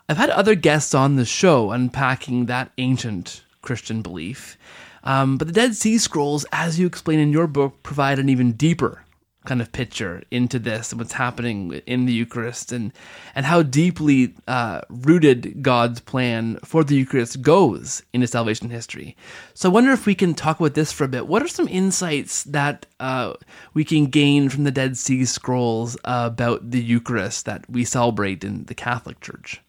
[0.09, 4.59] I've had other guests on the show unpacking that ancient Christian belief.
[5.05, 8.53] Um, but the Dead Sea Scrolls, as you explain in your book, provide an even
[8.53, 9.05] deeper
[9.45, 12.93] kind of picture into this and what's happening in the Eucharist and
[13.35, 19.17] and how deeply uh, rooted God's plan for the Eucharist goes into salvation history.
[19.55, 21.27] So I wonder if we can talk about this for a bit.
[21.27, 23.35] What are some insights that uh,
[23.75, 28.65] we can gain from the Dead Sea Scrolls about the Eucharist that we celebrate in
[28.65, 29.61] the Catholic Church?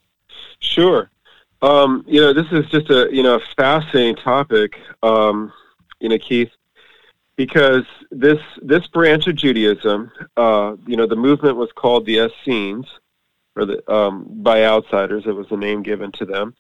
[0.60, 1.10] Sure.
[1.64, 4.78] Um, you know, this is just a you know fascinating topic.
[5.02, 5.54] Um,
[6.02, 6.52] you know, Keith,
[7.38, 12.86] because this this branch of Judaism, uh, you know, the movement was called the Essenes,
[13.56, 15.24] or the um, by outsiders.
[15.26, 16.54] It was the name given to them,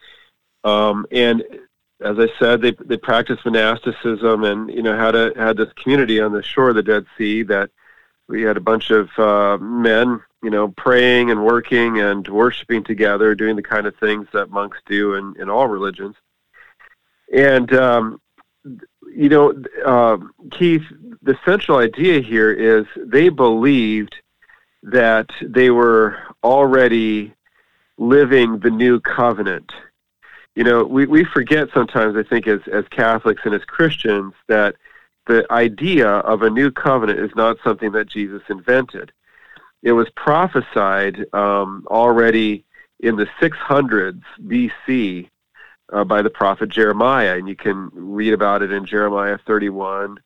[0.63, 1.43] um, and
[1.99, 6.21] as I said, they they practiced monasticism and you know had a had this community
[6.21, 7.69] on the shore of the Dead Sea that
[8.33, 13.35] we had a bunch of uh, men, you know, praying and working and worshiping together,
[13.35, 16.15] doing the kind of things that monks do in, in all religions.
[17.31, 18.19] And, um,
[19.15, 19.53] you know,
[19.85, 20.17] uh,
[20.49, 20.81] Keith,
[21.21, 24.15] the central idea here is they believed
[24.81, 27.35] that they were already
[27.99, 29.71] living the new covenant.
[30.55, 34.73] You know, we, we forget sometimes, I think, as, as Catholics and as Christians, that
[35.25, 39.11] the idea of a new covenant is not something that Jesus invented.
[39.81, 42.65] It was prophesied um, already
[42.99, 45.29] in the 600s BC
[45.91, 50.17] uh, by the prophet Jeremiah, and you can read about it in Jeremiah 31,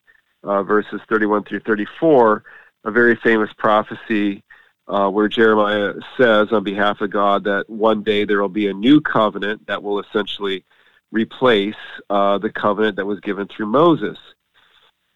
[0.43, 2.43] uh, verses 31 through 34,
[2.85, 4.43] a very famous prophecy
[4.87, 8.73] uh, where Jeremiah says on behalf of God that one day there will be a
[8.73, 10.63] new covenant that will essentially
[11.11, 11.75] replace
[12.09, 14.17] uh, the covenant that was given through Moses.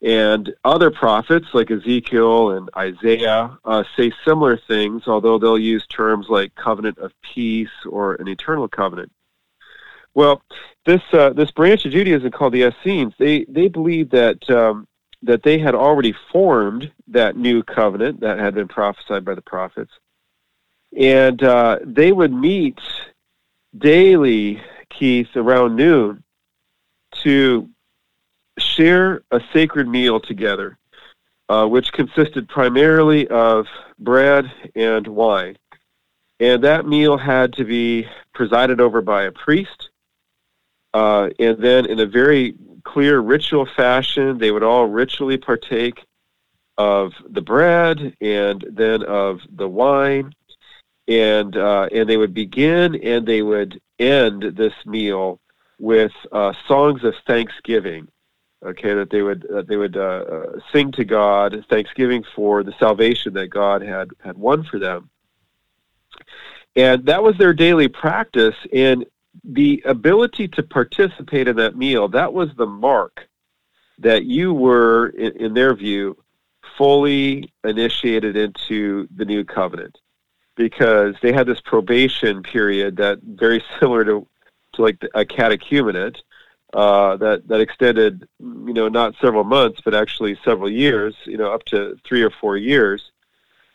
[0.01, 6.25] And other prophets like Ezekiel and Isaiah uh, say similar things, although they'll use terms
[6.27, 9.11] like covenant of peace or an eternal covenant.
[10.13, 10.41] Well,
[10.85, 14.87] this uh, this branch of Judaism called the Essenes, they they believe that um,
[15.21, 19.91] that they had already formed that new covenant that had been prophesied by the prophets,
[20.97, 22.79] and uh, they would meet
[23.77, 26.23] daily, Keith, around noon,
[27.23, 27.69] to
[28.75, 30.77] share a sacred meal together,
[31.49, 33.67] uh, which consisted primarily of
[33.99, 35.57] bread and wine.
[36.39, 39.89] And that meal had to be presided over by a priest.
[40.93, 46.03] Uh, and then, in a very clear ritual fashion, they would all ritually partake
[46.77, 50.33] of the bread and then of the wine.
[51.07, 55.39] And, uh, and they would begin and they would end this meal
[55.79, 58.07] with uh, songs of thanksgiving
[58.63, 62.73] okay that they would uh, they would uh, uh, sing to God thanksgiving for the
[62.79, 65.09] salvation that God had had won for them.
[66.75, 69.05] And that was their daily practice and
[69.43, 73.27] the ability to participate in that meal that was the mark
[73.99, 76.17] that you were in, in their view
[76.77, 79.97] fully initiated into the new covenant.
[80.55, 84.27] Because they had this probation period that very similar to
[84.73, 86.17] to like a catechumenate
[86.73, 91.51] uh, that that extended, you know, not several months, but actually several years, you know,
[91.51, 93.11] up to three or four years,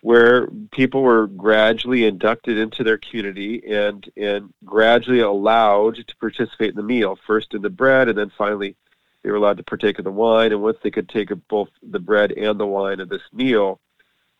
[0.01, 6.75] where people were gradually inducted into their community and and gradually allowed to participate in
[6.75, 8.75] the meal, first in the bread, and then finally
[9.21, 10.51] they were allowed to partake of the wine.
[10.51, 13.79] And once they could take both the bread and the wine of this meal,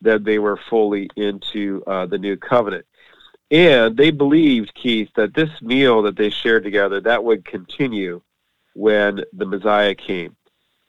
[0.00, 2.86] then they were fully into uh, the new covenant.
[3.50, 8.20] And they believed, Keith, that this meal that they shared together that would continue
[8.78, 10.36] when the Messiah came.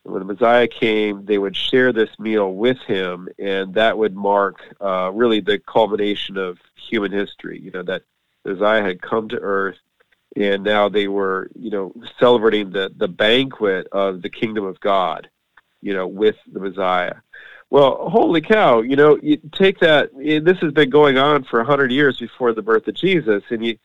[0.04, 4.62] When the Messiah came, they would share this meal with him, and that would mark
[4.80, 7.60] uh, really the culmination of human history.
[7.60, 8.04] You know that
[8.44, 9.80] the Messiah had come to earth,
[10.36, 15.28] and now they were, you know, celebrating the the banquet of the kingdom of God.
[15.82, 17.16] You know, with the Messiah.
[17.72, 18.82] Well, holy cow!
[18.82, 20.12] You know, you take that.
[20.16, 23.66] This has been going on for a hundred years before the birth of Jesus, and
[23.66, 23.78] you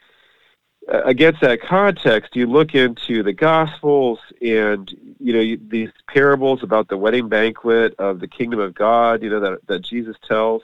[0.89, 6.89] against that context, you look into the Gospels and you know you, these parables about
[6.89, 9.23] the wedding banquet of the kingdom of God.
[9.23, 10.63] You know that that Jesus tells.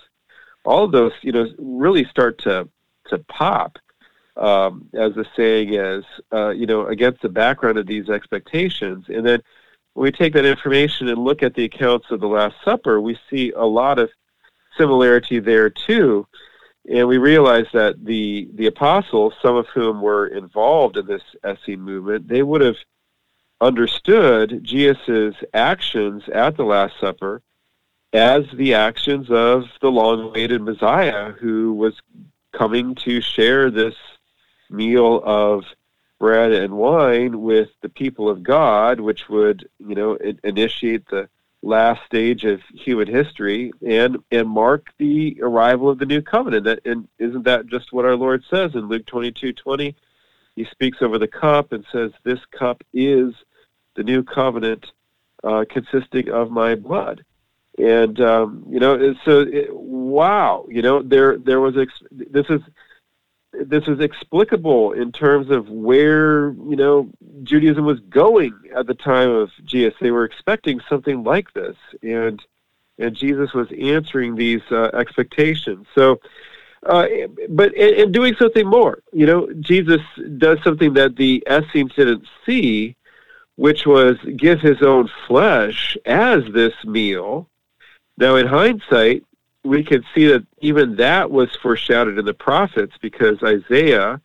[0.65, 2.69] All of those, you know, really start to
[3.09, 3.79] to pop,
[4.37, 6.05] um, as the saying is.
[6.33, 9.43] Uh, you know, against the background of these expectations, and then
[9.95, 13.19] when we take that information and look at the accounts of the Last Supper, we
[13.29, 14.11] see a lot of
[14.77, 16.27] similarity there too.
[16.89, 21.81] And we realize that the, the apostles, some of whom were involved in this Essene
[21.81, 22.77] movement, they would have
[23.61, 27.43] understood Jesus' actions at the Last Supper
[28.13, 31.95] as the actions of the long-awaited Messiah who was
[32.53, 33.95] coming to share this
[34.69, 35.65] meal of
[36.19, 41.29] bread and wine with the people of God, which would, you know, initiate the
[41.63, 46.65] last stage of human history and and mark the arrival of the new covenant.
[46.65, 49.95] That, and isn't that just what our Lord says in Luke twenty two twenty?
[50.57, 53.35] He speaks over the cup and says, "This cup is
[53.95, 54.87] the new covenant,
[55.45, 57.25] uh, consisting of my blood."
[57.79, 61.75] And um, you know, so it, wow, you know, there there was
[62.11, 62.61] this is
[63.53, 67.11] this is explicable in terms of where you know
[67.43, 69.95] Judaism was going at the time of Jesus.
[70.01, 72.43] They were expecting something like this, and
[72.99, 75.87] and Jesus was answering these uh, expectations.
[75.95, 76.21] So,
[76.87, 77.07] uh,
[77.49, 79.03] but and, doing something more.
[79.13, 80.01] You know, Jesus
[80.39, 82.97] does something that the Essenes didn't see,
[83.57, 87.49] which was give his own flesh as this meal.
[88.17, 89.25] Now, in hindsight,
[89.65, 94.21] we can see that even that was foreshadowed in the prophets because Isaiah,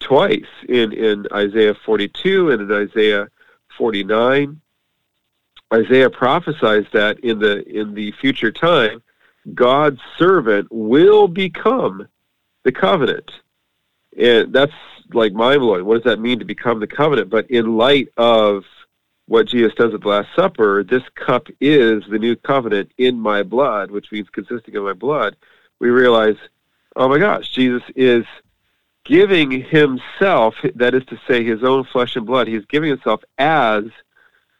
[0.00, 3.28] twice in, in Isaiah 42 and in Isaiah
[3.78, 4.60] 49,
[5.72, 9.02] Isaiah prophesies that in the in the future time,
[9.54, 12.06] God's servant will become
[12.62, 13.30] the covenant.
[14.16, 14.72] And that's
[15.12, 15.84] like mind blowing.
[15.84, 17.28] What does that mean to become the covenant?
[17.28, 18.64] But in light of
[19.26, 23.42] what Jesus does at the Last Supper, this cup is the new covenant in my
[23.42, 25.36] blood, which means consisting of my blood.
[25.78, 26.36] We realize,
[26.96, 28.24] oh my gosh, Jesus is
[29.04, 33.84] giving himself, that is to say, his own flesh and blood, he's giving himself as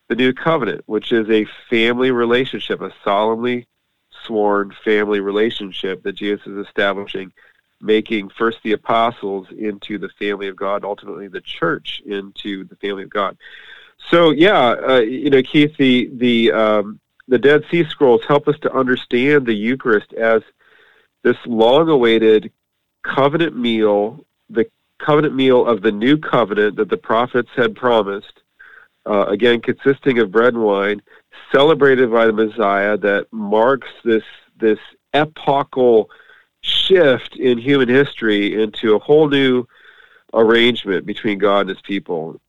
[0.08, 3.66] the new covenant, which is a family relationship, a solemnly
[4.26, 7.32] sworn family relationship that Jesus is establishing,
[7.80, 13.02] making first the apostles into the family of God, ultimately the church into the family
[13.02, 13.36] of God.
[14.10, 18.58] So yeah, uh, you know, Keith, the the um, the Dead Sea Scrolls help us
[18.60, 20.42] to understand the Eucharist as
[21.22, 22.52] this long-awaited
[23.02, 24.66] covenant meal, the
[24.98, 28.42] covenant meal of the new covenant that the prophets had promised.
[29.06, 31.02] Uh, again, consisting of bread and wine,
[31.52, 34.24] celebrated by the Messiah, that marks this
[34.58, 34.78] this
[35.12, 36.10] epochal
[36.62, 39.66] shift in human history into a whole new
[40.32, 42.40] arrangement between God and His people.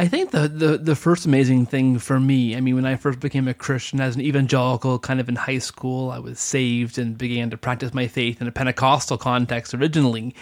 [0.00, 3.20] I think the, the the first amazing thing for me, I mean, when I first
[3.20, 7.18] became a Christian as an evangelical, kind of in high school, I was saved and
[7.18, 10.34] began to practice my faith in a Pentecostal context originally.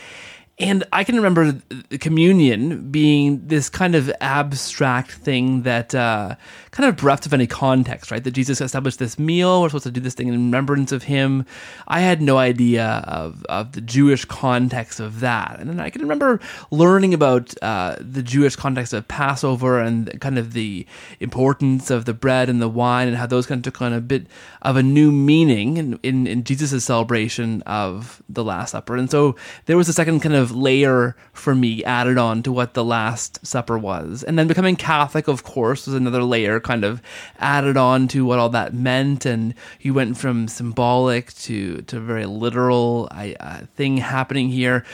[0.60, 1.60] And I can remember
[2.00, 6.34] communion being this kind of abstract thing that uh,
[6.72, 8.24] kind of bereft of any context, right?
[8.24, 11.46] That Jesus established this meal, we're supposed to do this thing in remembrance of him.
[11.86, 15.58] I had no idea of, of the Jewish context of that.
[15.60, 16.40] And then I can remember
[16.72, 20.86] learning about uh, the Jewish context of Passover and kind of the
[21.20, 24.00] importance of the bread and the wine and how those kind of took on a
[24.00, 24.26] bit
[24.62, 28.96] of a new meaning in, in, in Jesus' celebration of the Last Supper.
[28.96, 29.36] And so
[29.66, 32.84] there was a second kind of of layer for me added on to what the
[32.84, 34.22] Last Supper was.
[34.22, 37.02] And then becoming Catholic, of course, was another layer kind of
[37.38, 39.26] added on to what all that meant.
[39.26, 44.84] And you went from symbolic to, to very literal uh, thing happening here.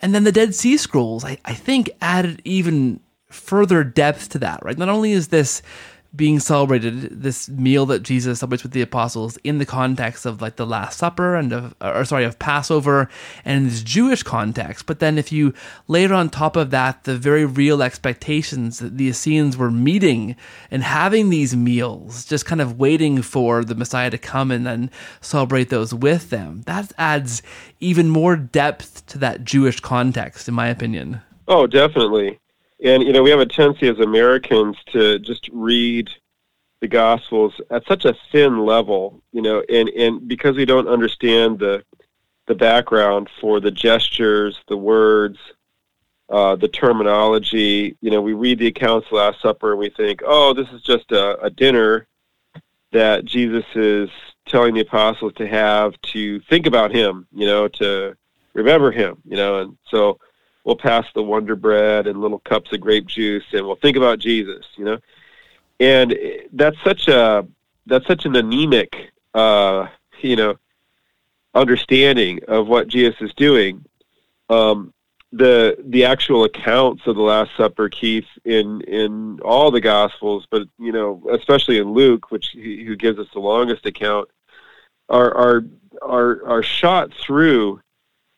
[0.00, 4.64] And then the Dead Sea Scrolls, I, I think, added even further depth to that,
[4.64, 4.78] right?
[4.78, 5.62] Not only is this
[6.14, 10.56] being celebrated, this meal that Jesus celebrates with the apostles in the context of like
[10.56, 13.08] the Last Supper and of, or sorry, of Passover
[13.44, 14.86] and in this Jewish context.
[14.86, 15.54] But then if you
[15.88, 20.36] layer on top of that the very real expectations that the Essenes were meeting
[20.70, 24.90] and having these meals, just kind of waiting for the Messiah to come and then
[25.20, 27.42] celebrate those with them, that adds
[27.80, 31.20] even more depth to that Jewish context, in my opinion.
[31.48, 32.38] Oh, definitely
[32.84, 36.10] and you know we have a tendency as Americans to just read
[36.80, 41.58] the Gospels at such a thin level, you know, and and because we don't understand
[41.58, 41.82] the
[42.46, 45.38] the background for the gestures, the words,
[46.28, 47.96] uh, the terminology.
[48.02, 50.68] You know, we read the accounts of the Last Supper and we think, oh, this
[50.68, 52.06] is just a, a dinner
[52.92, 54.10] that Jesus is
[54.46, 58.14] telling the apostles to have to think about him, you know, to
[58.52, 60.18] remember him, you know, and so
[60.64, 64.18] we'll pass the Wonder Bread and little cups of grape juice, and we'll think about
[64.18, 64.98] Jesus, you know.
[65.80, 66.16] And
[66.52, 67.46] that's such a
[67.86, 69.88] that's such an anemic, uh,
[70.20, 70.56] you know,
[71.54, 73.84] understanding of what Jesus is doing.
[74.48, 74.92] Um,
[75.32, 80.68] the the actual accounts of the Last Supper, Keith, in in all the Gospels, but
[80.78, 84.28] you know, especially in Luke, which he, who gives us the longest account,
[85.08, 85.64] are are
[86.02, 87.80] are are shot through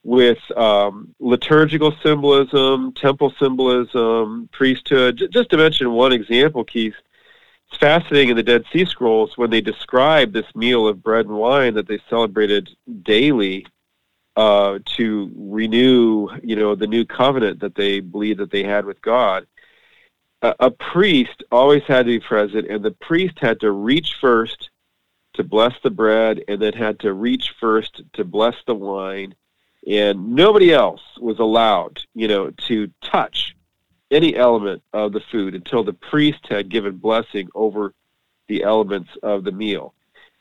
[0.06, 5.16] with um, liturgical symbolism, temple symbolism, priesthood.
[5.16, 6.94] J- just to mention one example, Keith,
[7.68, 11.34] it's fascinating in the Dead Sea Scrolls when they describe this meal of bread and
[11.34, 12.70] wine that they celebrated
[13.02, 13.66] daily
[14.36, 19.02] uh, to renew, you know, the new covenant that they believed that they had with
[19.02, 19.44] God.
[20.42, 24.70] A, a priest always had to be present, and the priest had to reach first
[25.34, 29.34] to bless the bread, and then had to reach first to bless the wine
[29.86, 33.54] and nobody else was allowed, you know, to touch
[34.10, 37.92] any element of the food until the priest had given blessing over
[38.48, 39.94] the elements of the meal.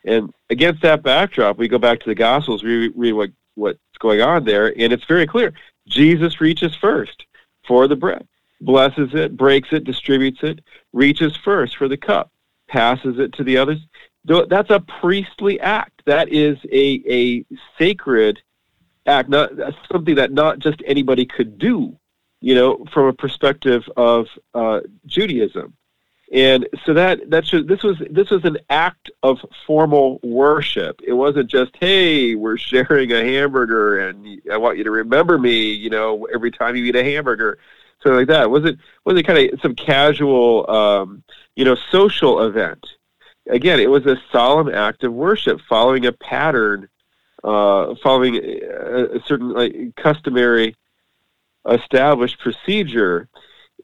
[0.03, 4.21] And against that backdrop, we go back to the Gospels, we read what, what's going
[4.21, 5.53] on there, and it's very clear.
[5.87, 7.25] Jesus reaches first
[7.67, 8.27] for the bread,
[8.61, 10.59] blesses it, breaks it, distributes it,
[10.93, 12.31] reaches first for the cup,
[12.67, 13.79] passes it to the others.
[14.25, 16.03] That's a priestly act.
[16.05, 17.45] That is a, a
[17.77, 18.41] sacred
[19.05, 19.51] act, not
[19.91, 21.97] something that not just anybody could do,
[22.41, 25.73] you know, from a perspective of uh, Judaism.
[26.31, 29.37] And so that that should, this was this was an act of
[29.67, 30.99] formal worship.
[31.05, 35.71] It wasn't just hey, we're sharing a hamburger, and I want you to remember me.
[35.71, 37.59] You know, every time you eat a hamburger,
[38.01, 38.49] something like that.
[38.49, 41.23] Was it was it kind of some casual, um,
[41.55, 42.85] you know, social event?
[43.47, 46.89] Again, it was a solemn act of worship, following a pattern,
[47.45, 50.75] uh, following a, a certain like customary
[51.69, 53.29] established procedure.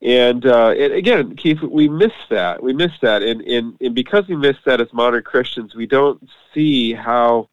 [0.02, 2.64] And, uh, and again, Keith, we miss that.
[2.64, 6.28] We miss that, and, and and because we miss that as modern Christians, we don't
[6.56, 7.50] see how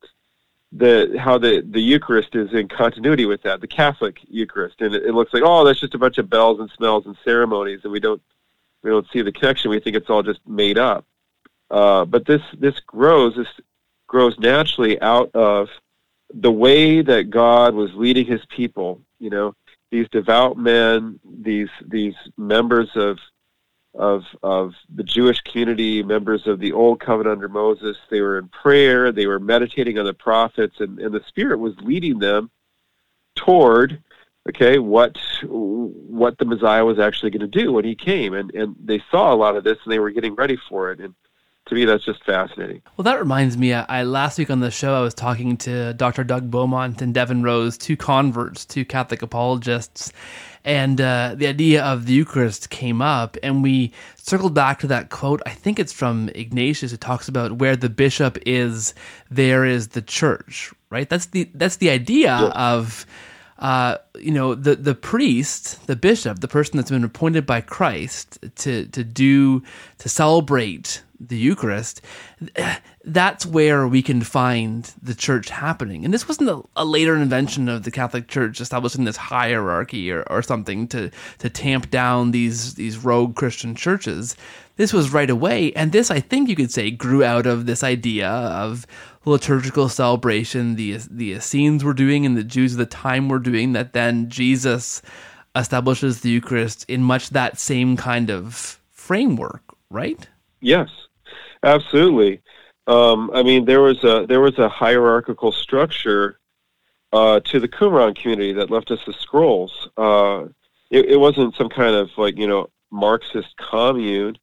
[0.73, 5.05] the how the the Eucharist is in continuity with that, the Catholic Eucharist, and it,
[5.05, 7.93] it looks like oh, that's just a bunch of bells and smells and ceremonies, and
[7.93, 8.23] we don't
[8.83, 9.71] we don't see the connection.
[9.71, 11.05] We think it's all just made up.
[11.71, 13.49] Uh, but this this grows this
[14.07, 15.69] grows naturally out of
[16.35, 19.01] the way that God was leading His people.
[19.19, 19.55] You know,
[19.91, 23.19] these devout men, these these members of
[23.95, 28.49] of of the Jewish community, members of the old covenant under Moses, they were in
[28.49, 32.51] prayer, they were meditating on the prophets, and, and the Spirit was leading them
[33.35, 34.03] toward
[34.49, 38.77] okay what what the Messiah was actually going to do when he came, and and
[38.83, 41.15] they saw a lot of this, and they were getting ready for it, and
[41.69, 42.83] to me, that's just fascinating.
[42.97, 43.73] Well, that reminds me.
[43.73, 46.25] I last week on the show, I was talking to Dr.
[46.25, 50.13] Doug Beaumont and Devin Rose, two converts, two Catholic apologists,
[50.65, 55.11] and uh, the idea of the Eucharist came up, and we circled back to that
[55.11, 55.43] quote.
[55.47, 56.93] I think it's from Ignatius.
[56.93, 58.95] It talks about where the bishop is,
[59.31, 60.73] there is the church.
[60.91, 61.09] Right.
[61.09, 62.49] That's the that's the idea yeah.
[62.55, 63.07] of.
[63.59, 68.39] Uh, you know the the priest, the bishop, the person that's been appointed by Christ
[68.57, 69.63] to to do
[69.99, 72.01] to celebrate the Eucharist,
[73.05, 76.05] that's where we can find the church happening.
[76.05, 80.23] And this wasn't a, a, later invention of the Catholic Church establishing this hierarchy or,
[80.31, 84.37] or something to, to tamp down these, these rogue Christian churches.
[84.77, 85.73] This was right away.
[85.73, 88.87] And this, I think you could say, grew out of this idea of
[89.25, 93.73] liturgical celebration the, the Essenes were doing and the Jews of the time were doing,
[93.73, 95.03] that then Jesus
[95.55, 100.29] establishes the Eucharist in much that same kind of framework, right?
[100.61, 100.89] Yes,
[101.63, 102.41] Absolutely.
[102.87, 106.39] Um, I mean, there was a there was a hierarchical structure
[107.13, 109.89] uh, to the Qumran community that left us the scrolls.
[109.97, 110.47] Uh,
[110.91, 114.39] it, it, wasn't some kind of like you know Marxist commune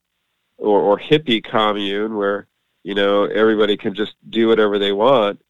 [0.57, 2.47] or, or hippie commune where
[2.86, 5.42] you know everybody can just do whatever they want.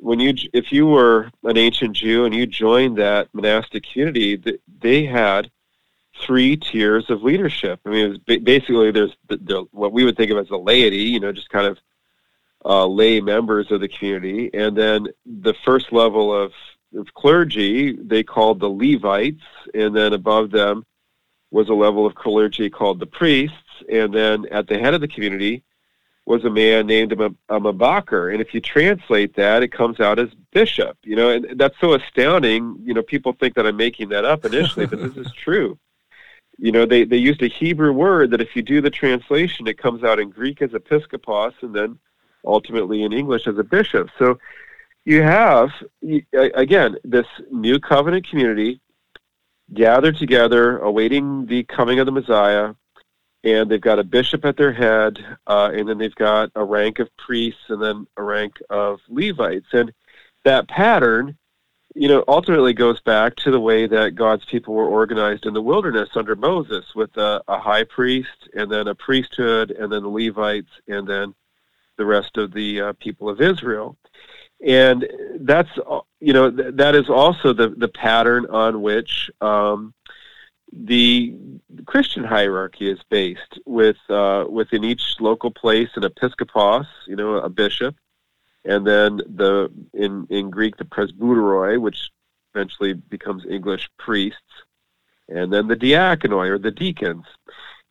[0.00, 4.42] When you if you were an ancient Jew and you joined that monastic community,
[4.80, 5.48] they had
[6.20, 7.78] three tiers of leadership.
[7.86, 11.20] I mean, basically there's the, the, what we would think of as the laity, you
[11.20, 11.78] know, just kind of
[12.64, 16.52] uh, lay members of the community, and then the first level of,
[16.96, 20.84] of clergy they called the Levites, and then above them
[21.52, 23.56] was a level of clergy called the priests,
[23.88, 25.62] and then at the head of the community
[26.24, 30.28] was a man named a, a And if you translate that, it comes out as
[30.52, 30.96] bishop.
[31.02, 32.76] You know, and that's so astounding.
[32.82, 35.78] You know, people think that I'm making that up initially, but this is true
[36.58, 39.78] you know, they, they used a Hebrew word that if you do the translation, it
[39.78, 41.98] comes out in Greek as episkopos and then
[42.44, 44.10] ultimately in English as a bishop.
[44.16, 44.38] So
[45.04, 45.70] you have,
[46.32, 48.80] again, this new covenant community
[49.74, 52.74] gathered together, awaiting the coming of the Messiah,
[53.44, 56.98] and they've got a bishop at their head, uh, and then they've got a rank
[56.98, 59.66] of priests and then a rank of Levites.
[59.72, 59.92] And
[60.44, 61.36] that pattern
[61.94, 65.62] you know, ultimately goes back to the way that God's people were organized in the
[65.62, 70.08] wilderness under Moses with a, a high priest and then a priesthood and then the
[70.08, 71.34] Levites and then
[71.98, 73.96] the rest of the uh, people of Israel.
[74.64, 75.06] And
[75.40, 79.92] that's, uh, you know, th- that is also the, the pattern on which um,
[80.72, 81.34] the
[81.86, 87.48] Christian hierarchy is based with, uh, within each local place an episcopos, you know, a
[87.48, 87.94] bishop,
[88.64, 92.10] and then the in in Greek the presbyteroi, which
[92.54, 94.40] eventually becomes English priests,
[95.28, 97.24] and then the diaconoi or the deacons.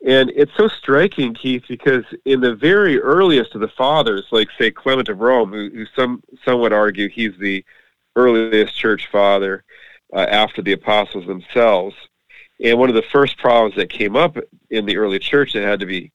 [0.06, 4.72] And it's so striking, Keith, because in the very earliest of the fathers, like say
[4.72, 7.64] Clement of Rome, who, who some some would argue he's the
[8.16, 9.64] earliest church father
[10.14, 11.96] uh, after the apostles themselves.
[12.64, 14.38] And one of the first problems that came up
[14.70, 16.12] in the early church that had to be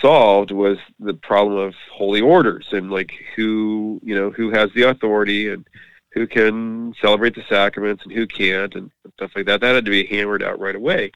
[0.00, 4.82] solved was the problem of holy orders and like who you know who has the
[4.82, 5.66] authority and
[6.12, 9.60] who can celebrate the sacraments and who can't and stuff like that.
[9.60, 11.12] That had to be hammered out right away.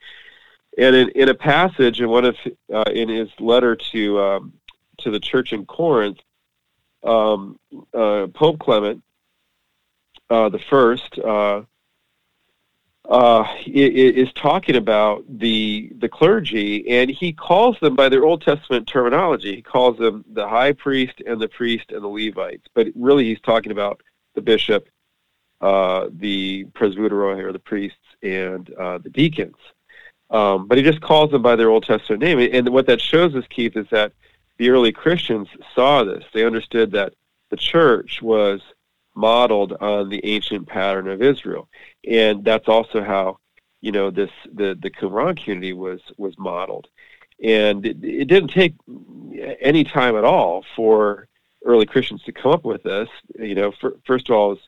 [0.79, 2.37] And in, in a passage in one of
[2.73, 4.53] uh, in his letter to um,
[4.99, 6.19] to the church in Corinth,
[7.03, 7.59] um,
[7.95, 9.03] uh, Pope Clement
[10.31, 11.19] uh, the first
[13.09, 18.87] uh, is talking about the the clergy, and he calls them by their Old Testament
[18.87, 19.57] terminology.
[19.57, 23.41] He calls them the high priest and the priest and the Levites, but really he's
[23.41, 24.03] talking about
[24.35, 24.89] the bishop,
[25.61, 29.57] uh, the presbyteroi or the priests, and uh, the deacons.
[30.31, 33.35] Um, but he just calls them by their Old Testament name, and what that shows
[33.35, 34.13] us, Keith, is that
[34.59, 36.23] the early Christians saw this.
[36.33, 37.15] They understood that
[37.49, 38.61] the church was
[39.21, 41.69] modeled on the ancient pattern of Israel,
[42.09, 43.39] and that's also how
[43.81, 46.89] you know this the the Qumran community was was modeled,
[47.43, 48.75] and it, it didn't take
[49.61, 51.29] any time at all for
[51.65, 53.09] early Christians to come up with this.
[53.39, 54.59] You know, for, first of all,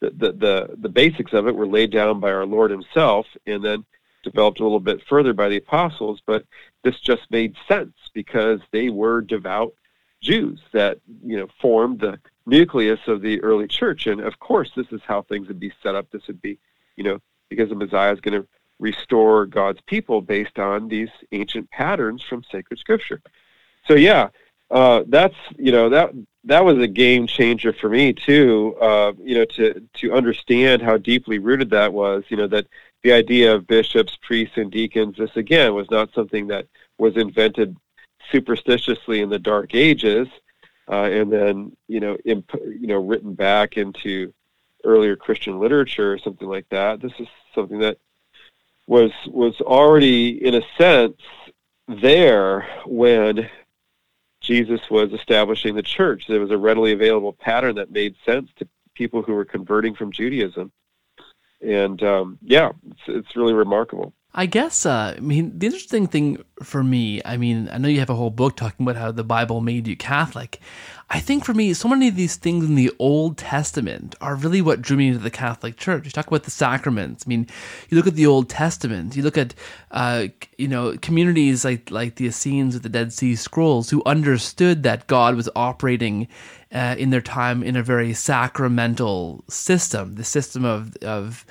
[0.00, 3.64] the, the the the basics of it were laid down by our Lord Himself, and
[3.64, 3.84] then
[4.22, 6.20] developed a little bit further by the apostles.
[6.26, 6.44] But
[6.82, 9.74] this just made sense because they were devout
[10.20, 14.06] Jews that you know formed the nucleus of the early church.
[14.06, 16.10] And of course, this is how things would be set up.
[16.10, 16.58] This would be,
[16.96, 17.18] you know,
[17.48, 18.46] because the Messiah is going to
[18.78, 23.22] restore God's people based on these ancient patterns from sacred scripture.
[23.86, 24.28] So yeah,
[24.70, 26.12] uh, that's you know that
[26.44, 28.76] that was a game changer for me too.
[28.80, 32.24] Uh, you know, to to understand how deeply rooted that was.
[32.28, 32.66] You know that
[33.02, 35.16] the idea of bishops, priests, and deacons.
[35.16, 36.66] This again was not something that
[36.98, 37.76] was invented
[38.32, 40.28] superstitiously in the Dark Ages
[40.88, 44.32] uh, and then you know imp- you know written back into
[44.84, 47.00] earlier Christian literature or something like that.
[47.00, 47.98] This is something that
[48.86, 51.20] was was already in a sense
[51.88, 53.48] there when
[54.40, 56.24] Jesus was establishing the church.
[56.28, 60.12] There was a readily available pattern that made sense to people who were converting from
[60.12, 60.70] Judaism,
[61.60, 64.12] and um, yeah, it's, it's really remarkable.
[64.36, 68.00] I guess, uh, I mean, the interesting thing for me, I mean, I know you
[68.00, 70.58] have a whole book talking about how the Bible made you Catholic.
[71.08, 74.60] I think for me, so many of these things in the Old Testament are really
[74.60, 76.04] what drew me into the Catholic Church.
[76.04, 77.24] You talk about the sacraments.
[77.24, 77.46] I mean,
[77.88, 79.14] you look at the Old Testament.
[79.14, 79.54] You look at,
[79.92, 80.26] uh,
[80.58, 85.06] you know, communities like like the Essenes with the Dead Sea Scrolls, who understood that
[85.06, 86.26] God was operating
[86.72, 91.46] uh, in their time in a very sacramental system, the system of of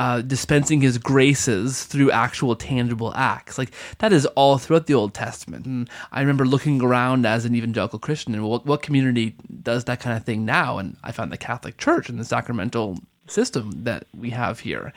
[0.00, 3.58] uh, dispensing his graces through actual tangible acts.
[3.58, 5.66] Like that is all throughout the Old Testament.
[5.66, 10.00] And I remember looking around as an evangelical Christian and what, what community does that
[10.00, 10.78] kind of thing now?
[10.78, 14.94] And I found the Catholic Church and the sacramental system that we have here.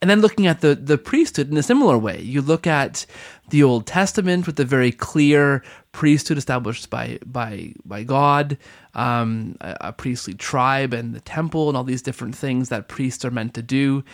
[0.00, 3.06] And then looking at the, the priesthood in a similar way, you look at
[3.50, 8.58] the Old Testament with the very clear priesthood established by by by God,
[8.94, 13.24] um, a, a, priestly tribe, and the temple, and all these different things that priests
[13.24, 14.04] are meant to do.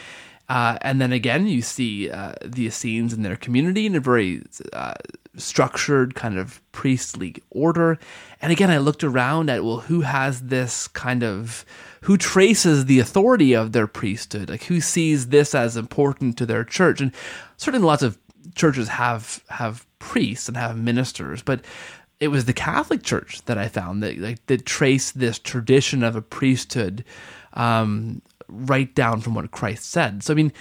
[0.48, 4.42] Uh, and then again, you see uh, the Essenes in their community in a very
[4.72, 4.94] uh,
[5.36, 7.98] structured kind of priestly order.
[8.40, 11.64] And again, I looked around at well, who has this kind of
[12.02, 16.64] who traces the authority of their priesthood, like who sees this as important to their
[16.64, 17.12] church, and
[17.56, 18.18] certainly lots of
[18.54, 21.64] churches have have priests and have ministers, but
[22.20, 26.14] it was the Catholic Church that I found that like that traced this tradition of
[26.14, 27.04] a priesthood
[27.54, 30.22] um, right down from what Christ said.
[30.22, 30.52] So I mean,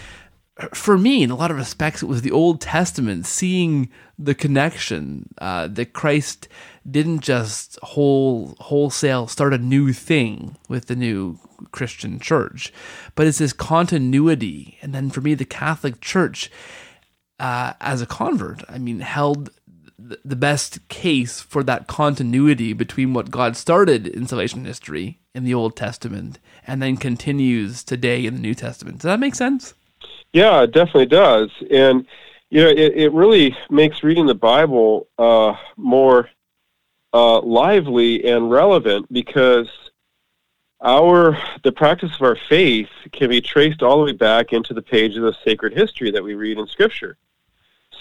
[0.73, 5.33] for me, in a lot of respects, it was the Old Testament seeing the connection
[5.39, 6.47] uh, that Christ
[6.89, 11.39] didn't just whole wholesale start a new thing with the new
[11.71, 12.73] Christian church,
[13.15, 14.77] but it's this continuity.
[14.81, 16.51] And then for me, the Catholic Church,
[17.39, 19.51] uh, as a convert, I mean, held
[20.25, 25.53] the best case for that continuity between what God started in salvation history in the
[25.53, 28.97] Old Testament and then continues today in the New Testament.
[28.97, 29.75] Does that make sense?
[30.33, 31.49] Yeah, it definitely does.
[31.69, 32.05] And
[32.49, 36.29] you know, it, it really makes reading the Bible uh, more
[37.13, 39.69] uh, lively and relevant because
[40.81, 44.81] our the practice of our faith can be traced all the way back into the
[44.81, 47.17] pages of sacred history that we read in Scripture.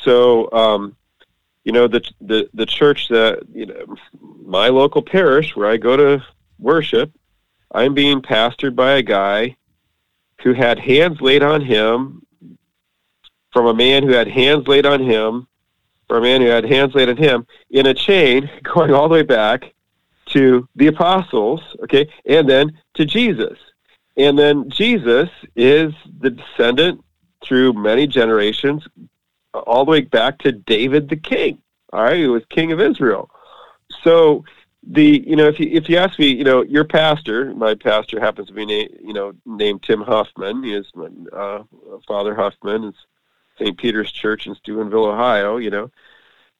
[0.02, 0.96] So, um,
[1.64, 3.96] you know, the the the church that you know,
[4.44, 6.24] my local parish where I go to
[6.58, 7.12] worship,
[7.72, 9.56] I'm being pastored by a guy
[10.42, 12.22] who had hands laid on him
[13.52, 15.46] from a man who had hands laid on him
[16.08, 19.14] for a man who had hands laid on him in a chain going all the
[19.14, 19.72] way back
[20.26, 23.58] to the apostles, okay, and then to Jesus.
[24.16, 27.04] And then Jesus is the descendant
[27.44, 28.86] through many generations,
[29.54, 31.58] all the way back to David the king,
[31.92, 33.30] all right, who was king of Israel.
[34.02, 34.44] So
[34.82, 38.18] the you know if you if you ask me you know your pastor my pastor
[38.18, 41.64] happens to be named you know named Tim Huffman he is my uh,
[42.06, 42.94] father Huffman is
[43.60, 43.76] St.
[43.76, 45.90] Peter's Church in Steubenville, Ohio, you know.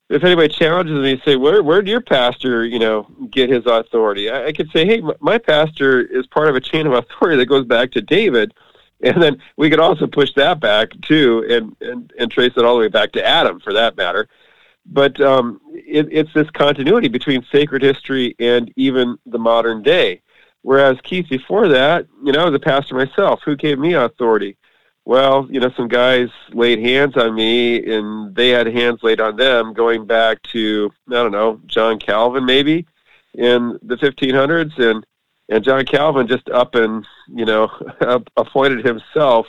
[0.09, 3.65] If anybody challenges me and say, where, where did your pastor, you know, get his
[3.65, 4.29] authority?
[4.29, 7.37] I, I could say, hey, my, my pastor is part of a chain of authority
[7.37, 8.53] that goes back to David,
[9.01, 12.75] and then we could also push that back too, and and and trace it all
[12.75, 14.27] the way back to Adam, for that matter.
[14.85, 20.21] But um, it, it's this continuity between sacred history and even the modern day.
[20.63, 23.41] Whereas Keith, before that, you know, I was a pastor myself.
[23.45, 24.57] Who gave me authority?
[25.05, 29.35] Well, you know, some guys laid hands on me, and they had hands laid on
[29.35, 32.85] them, going back to I don't know John Calvin maybe
[33.33, 35.05] in the 1500s, and
[35.49, 37.71] and John Calvin just up and you know
[38.37, 39.47] appointed himself,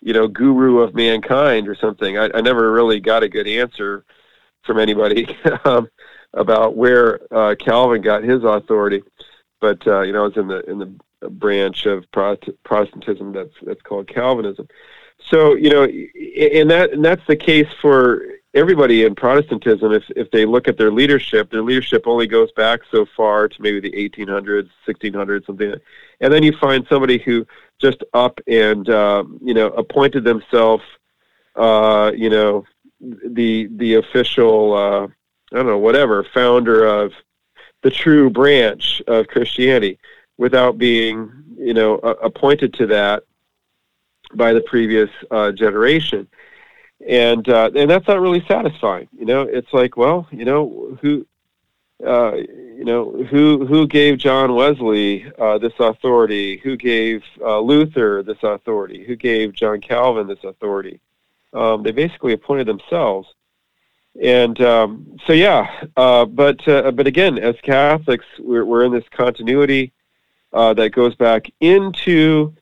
[0.00, 2.18] you know, guru of mankind or something.
[2.18, 4.04] I, I never really got a good answer
[4.64, 5.88] from anybody um,
[6.34, 9.02] about where uh, Calvin got his authority,
[9.60, 14.08] but uh, you know, it's in the in the branch of Protestantism that's that's called
[14.08, 14.68] Calvinism.
[15.30, 18.22] So you know, and that and that's the case for
[18.54, 19.92] everybody in Protestantism.
[19.92, 23.62] If if they look at their leadership, their leadership only goes back so far to
[23.62, 25.82] maybe the 1800s, 1600s, something, like
[26.20, 27.46] and then you find somebody who
[27.80, 30.84] just up and uh, you know appointed themselves,
[31.56, 32.64] uh, you know,
[33.00, 35.06] the the official uh,
[35.52, 37.12] I don't know whatever founder of
[37.82, 39.98] the true branch of Christianity
[40.36, 43.24] without being, you know, appointed to that
[44.34, 46.28] by the previous uh, generation.
[47.06, 49.08] And uh, and that's not really satisfying.
[49.16, 51.24] You know, it's like, well, you know, who,
[52.04, 56.58] uh, you know, who who gave John Wesley uh, this authority?
[56.58, 59.04] Who gave uh, Luther this authority?
[59.04, 61.00] Who gave John Calvin this authority?
[61.52, 63.28] Um, they basically appointed themselves
[64.20, 69.04] and um, so yeah, uh, but uh, but again, as Catholics, we're, we're in this
[69.10, 69.92] continuity
[70.52, 72.54] uh, that goes back into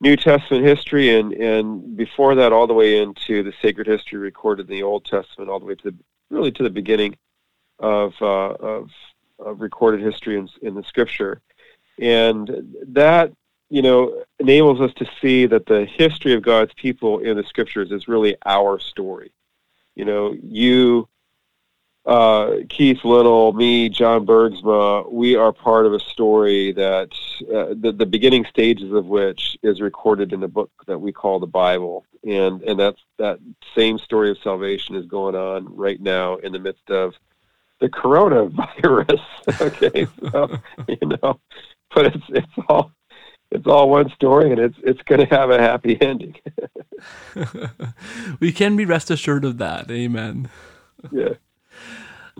[0.00, 4.70] New Testament history and, and before that all the way into the sacred history recorded
[4.70, 5.96] in the Old Testament, all the way to the,
[6.30, 7.16] really to the beginning
[7.80, 8.90] of, uh, of,
[9.38, 11.40] of, recorded history in, in the Scripture.
[11.98, 13.32] And that,
[13.70, 17.92] you know, enables us to see that the history of God's people in the Scriptures
[17.92, 19.32] is really our story.
[19.94, 21.08] You know, you
[22.06, 27.12] uh, Keith Little, me, John Bergsma, we are part of a story that
[27.42, 31.38] uh, the, the beginning stages of which is recorded in the book that we call
[31.38, 33.38] the Bible, and and that's that
[33.76, 37.14] same story of salvation is going on right now in the midst of
[37.80, 39.20] the coronavirus.
[39.60, 40.58] okay, so,
[40.88, 41.38] you know,
[41.94, 42.92] but it's it's all
[43.50, 46.36] it's all one story, and it's it's going to have a happy ending.
[48.40, 49.90] we can be rest assured of that.
[49.90, 50.48] Amen.
[51.10, 51.34] Yeah.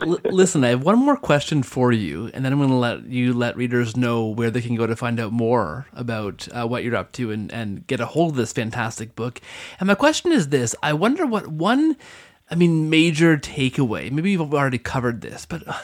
[0.03, 3.07] L- listen, I have one more question for you, and then I'm going to let
[3.07, 6.85] you let readers know where they can go to find out more about uh, what
[6.85, 9.41] you're up to and, and get a hold of this fantastic book.
[9.79, 11.97] And my question is this I wonder what one,
[12.51, 15.67] I mean, major takeaway, maybe you've already covered this, but.
[15.67, 15.81] Uh,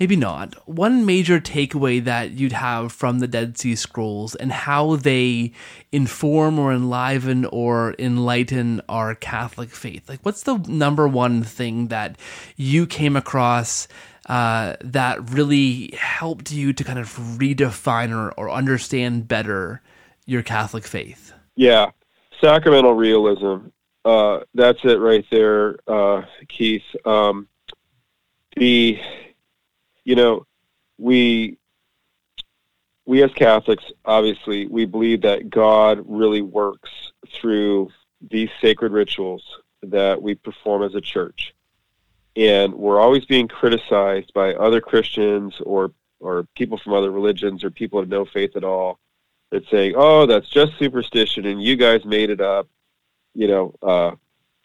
[0.00, 0.54] maybe not.
[0.66, 5.52] One major takeaway that you'd have from the Dead Sea Scrolls and how they
[5.92, 10.08] inform or enliven or enlighten our Catholic faith.
[10.08, 12.16] Like, what's the number one thing that
[12.56, 13.86] you came across
[14.26, 19.82] uh, that really helped you to kind of redefine or, or understand better
[20.24, 21.34] your Catholic faith?
[21.56, 21.90] Yeah,
[22.40, 23.68] sacramental realism.
[24.02, 26.82] Uh, that's it right there, uh, Keith.
[27.04, 27.48] Um,
[28.56, 28.98] the
[30.04, 30.46] you know,
[30.98, 31.58] we
[33.06, 36.90] we as Catholics, obviously, we believe that God really works
[37.34, 37.90] through
[38.20, 39.42] these sacred rituals
[39.82, 41.54] that we perform as a church.
[42.36, 45.90] And we're always being criticized by other Christians or,
[46.20, 49.00] or people from other religions or people of no faith at all
[49.50, 52.68] that say, oh, that's just superstition and you guys made it up,
[53.34, 54.12] you know, uh,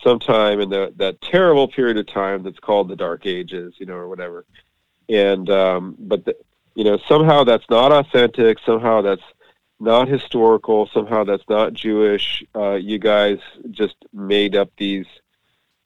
[0.04, 3.96] sometime in the, that terrible period of time that's called the Dark Ages, you know,
[3.96, 4.46] or whatever
[5.10, 6.36] and um, but the,
[6.76, 8.58] you know somehow that's not authentic.
[8.66, 9.24] Somehow that's
[9.80, 10.88] not historical.
[10.88, 12.44] Somehow that's not Jewish.
[12.56, 13.40] Uh, you guys
[13.72, 15.06] just made up these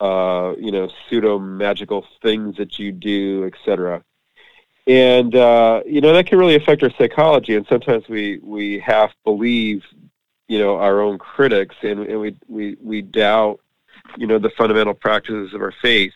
[0.00, 4.02] uh, you know pseudo magical things that you do, etc.
[4.86, 9.12] And uh, you know that can really affect our psychology, and sometimes we we half
[9.24, 9.84] believe
[10.48, 13.60] you know our own critics, and, and we we we doubt
[14.16, 16.12] you know the fundamental practices of our faith.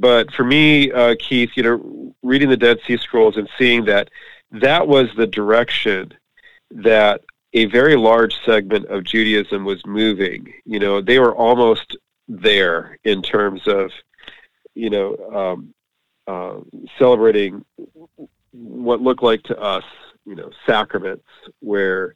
[0.00, 4.08] But for me, uh, Keith, you know, reading the Dead Sea Scrolls and seeing that
[4.50, 6.14] that was the direction
[6.70, 7.20] that
[7.52, 10.54] a very large segment of Judaism was moving.
[10.64, 11.98] You know, they were almost
[12.28, 13.90] there in terms of,
[14.74, 15.74] you know, um,
[16.26, 16.60] uh,
[16.98, 17.62] celebrating
[18.52, 19.84] what looked like to us,
[20.24, 21.26] you know, sacraments
[21.58, 22.14] where,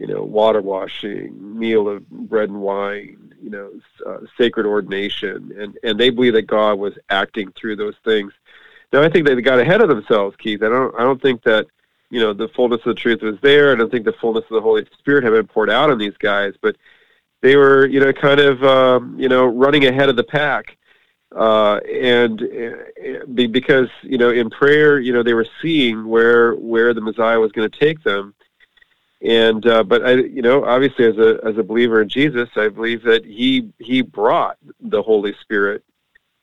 [0.00, 3.70] you know, water washing, meal of bread and wine, you know,
[4.06, 8.32] uh, sacred ordination, and and they believe that God was acting through those things.
[8.94, 10.62] Now, I think they got ahead of themselves, Keith.
[10.62, 11.66] I don't I don't think that
[12.08, 13.72] you know the fullness of the truth was there.
[13.72, 16.16] I don't think the fullness of the Holy Spirit had been poured out on these
[16.16, 16.76] guys, but
[17.42, 20.78] they were you know kind of um, you know running ahead of the pack.
[21.36, 26.94] Uh, and uh, because you know in prayer you know they were seeing where where
[26.94, 28.34] the Messiah was going to take them,
[29.22, 32.68] and uh, but I you know obviously as a as a believer in Jesus I
[32.68, 35.84] believe that he he brought the Holy Spirit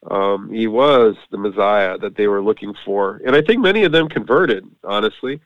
[0.10, 3.92] um, he was the Messiah that they were looking for, and I think many of
[3.92, 4.66] them converted.
[4.84, 5.42] Honestly,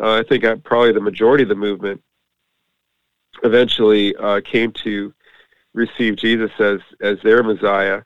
[0.00, 2.02] uh, I think uh, probably the majority of the movement
[3.42, 5.12] eventually uh, came to
[5.74, 8.02] receive Jesus as as their Messiah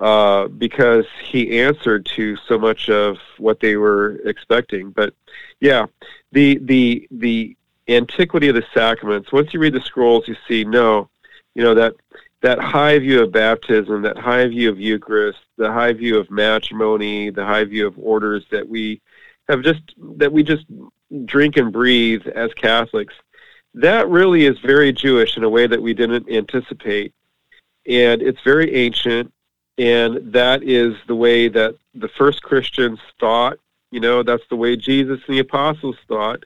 [0.00, 4.90] uh, because he answered to so much of what they were expecting.
[4.90, 5.14] But
[5.60, 5.86] yeah,
[6.32, 7.56] the the the
[7.88, 9.32] antiquity of the sacraments.
[9.32, 11.08] Once you read the scrolls, you see no,
[11.54, 11.94] you know that
[12.40, 17.30] that high view of baptism, that high view of Eucharist, the high view of matrimony,
[17.30, 19.00] the high view of orders that we
[19.48, 19.82] have just
[20.16, 20.64] that we just
[21.24, 23.14] drink and breathe as Catholics.
[23.74, 27.12] That really is very Jewish in a way that we didn't anticipate.
[27.86, 29.32] And it's very ancient
[29.78, 33.58] and that is the way that the first Christians thought.
[33.90, 36.44] You know, that's the way Jesus and the apostles thought.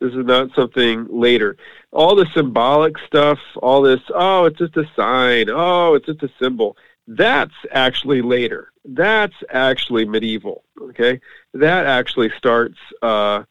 [0.00, 1.56] This is not something later.
[1.92, 6.30] All the symbolic stuff, all this, oh, it's just a sign, oh, it's just a
[6.40, 6.76] symbol.
[7.08, 8.70] That's actually later.
[8.84, 10.62] That's actually medieval.
[10.80, 11.20] Okay,
[11.54, 13.44] that actually starts uh,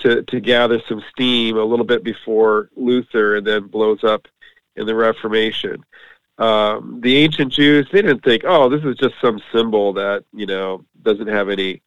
[0.00, 4.28] to to gather some steam a little bit before Luther, and then blows up
[4.76, 5.84] in the Reformation.
[6.38, 10.46] Um, the ancient Jews, they didn't think, oh, this is just some symbol that you
[10.46, 11.80] know doesn't have any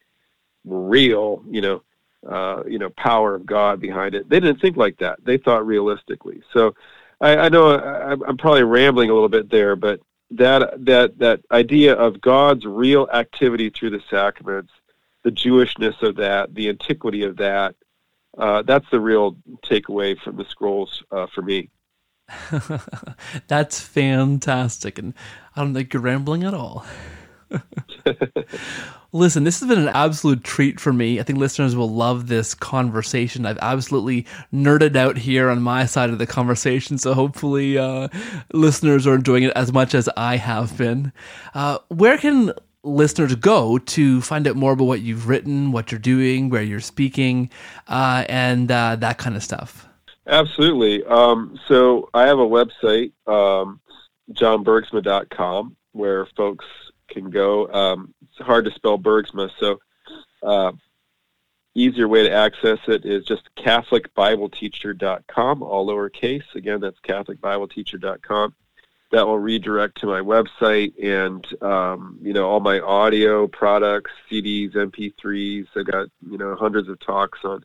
[0.64, 1.82] real, you know,
[2.28, 4.28] uh, you know, power of God behind it.
[4.28, 5.18] They didn't think like that.
[5.24, 6.42] They thought realistically.
[6.52, 6.74] So
[7.20, 10.00] I, I know I, I'm probably rambling a little bit there, but
[10.30, 14.72] that that that idea of God's real activity through the sacraments,
[15.22, 17.74] the Jewishness of that, the antiquity of that,
[18.38, 21.70] uh, that's the real takeaway from the scrolls uh, for me.
[23.46, 25.14] that's fantastic, and
[25.54, 26.86] I don't think you're rambling at all.
[29.14, 31.20] Listen, this has been an absolute treat for me.
[31.20, 33.44] I think listeners will love this conversation.
[33.44, 38.08] I've absolutely nerded out here on my side of the conversation, so hopefully, uh,
[38.54, 41.12] listeners are enjoying it as much as I have been.
[41.52, 42.52] Uh, where can
[42.84, 46.80] listeners go to find out more about what you've written, what you're doing, where you're
[46.80, 47.50] speaking,
[47.88, 49.86] uh, and uh, that kind of stuff?
[50.26, 51.04] Absolutely.
[51.04, 53.80] Um, so I have a website, um,
[54.32, 56.64] johnbergsma.com, where folks
[57.12, 57.70] can go.
[57.72, 59.78] Um, it's hard to spell Bergsma, so
[60.42, 60.72] uh,
[61.74, 66.54] easier way to access it is just CatholicBibleTeacher.com, all lowercase.
[66.54, 68.54] Again, that's CatholicBibleTeacher.com.
[69.12, 74.74] That will redirect to my website and um, you know all my audio products, CDs,
[74.74, 75.66] MP3s.
[75.76, 77.62] I've got you know hundreds of talks on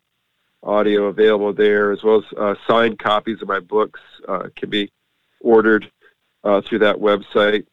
[0.62, 4.92] audio available there, as well as uh, signed copies of my books uh, can be
[5.40, 5.90] ordered
[6.44, 7.66] uh, through that website.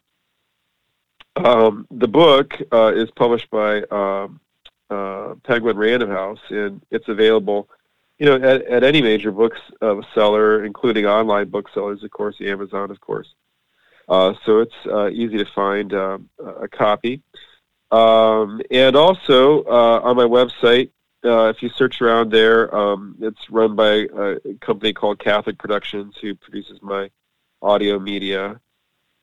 [1.36, 4.40] Um, the book uh, is published by um,
[4.88, 7.68] uh, Penguin Random House, and it's available,
[8.18, 13.00] you know, at, at any major bookseller, uh, including online booksellers, of course, Amazon, of
[13.00, 13.34] course.
[14.08, 17.22] Uh, so it's uh, easy to find um, a copy.
[17.90, 20.90] Um, and also uh, on my website,
[21.22, 26.34] if you search around there, um, it's run by a company called Catholic Productions, who
[26.34, 27.10] produces my
[27.62, 28.60] audio media.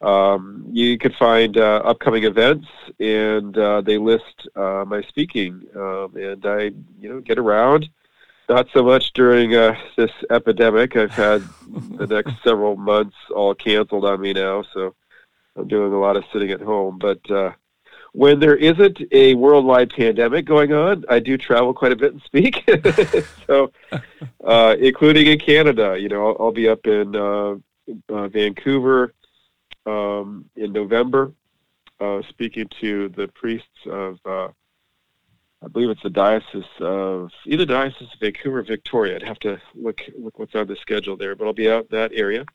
[0.02, 2.68] Um, you can find uh, upcoming events,
[3.00, 5.64] and uh, they list uh, my speaking.
[5.76, 7.90] Um, and I, you know, get around.
[8.50, 10.96] Not so much during uh, this epidemic.
[10.96, 11.44] I've had
[11.98, 14.96] the next several months all canceled on me now, so
[15.56, 16.98] I'm doing a lot of sitting at home.
[16.98, 17.52] But uh,
[18.14, 22.22] when there isn't a worldwide pandemic going on, I do travel quite a bit and
[22.24, 22.70] speak.
[23.48, 23.72] so,
[24.44, 27.56] uh, including in Canada, you know, I'll, I'll be up in uh,
[28.10, 29.14] uh, Vancouver
[29.86, 31.32] um, in November,
[32.00, 34.48] uh, speaking to the priests of, uh,
[35.64, 39.16] I believe it's the diocese of either diocese of Vancouver, or Victoria.
[39.16, 42.12] I'd have to look look what's on the schedule there, but I'll be out that
[42.14, 42.46] area.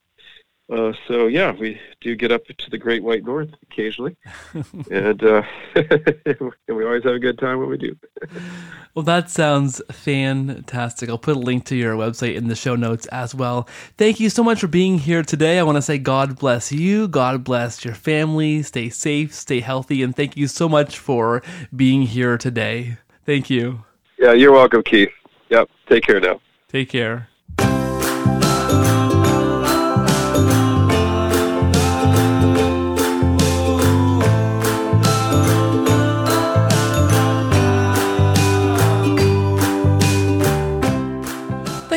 [0.69, 4.17] Uh, so yeah, we do get up to the Great White North occasionally,
[4.91, 5.43] and, uh,
[5.77, 7.97] and we always have a good time when we do.
[8.95, 11.09] well, that sounds fantastic.
[11.09, 13.69] I'll put a link to your website in the show notes as well.
[13.97, 15.61] Thank you so much for being here today.
[15.61, 18.64] I want to say God bless you, God bless your family.
[18.64, 21.43] Stay safe, stay healthy, and thank you so much for
[21.75, 22.99] being here today.
[23.25, 23.85] Thank you.
[24.19, 25.11] Yeah, you're welcome, Keith.
[25.51, 25.69] Yep.
[25.89, 26.41] Take care now.
[26.69, 27.29] Take care.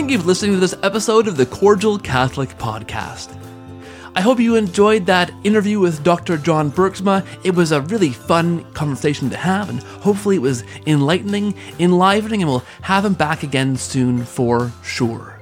[0.09, 3.31] Thank you for listening to this episode of the Cordial Catholic Podcast.
[4.15, 6.35] I hope you enjoyed that interview with Dr.
[6.39, 7.23] John Bergsma.
[7.43, 12.49] It was a really fun conversation to have, and hopefully it was enlightening, enlivening, and
[12.49, 15.37] we'll have him back again soon for sure.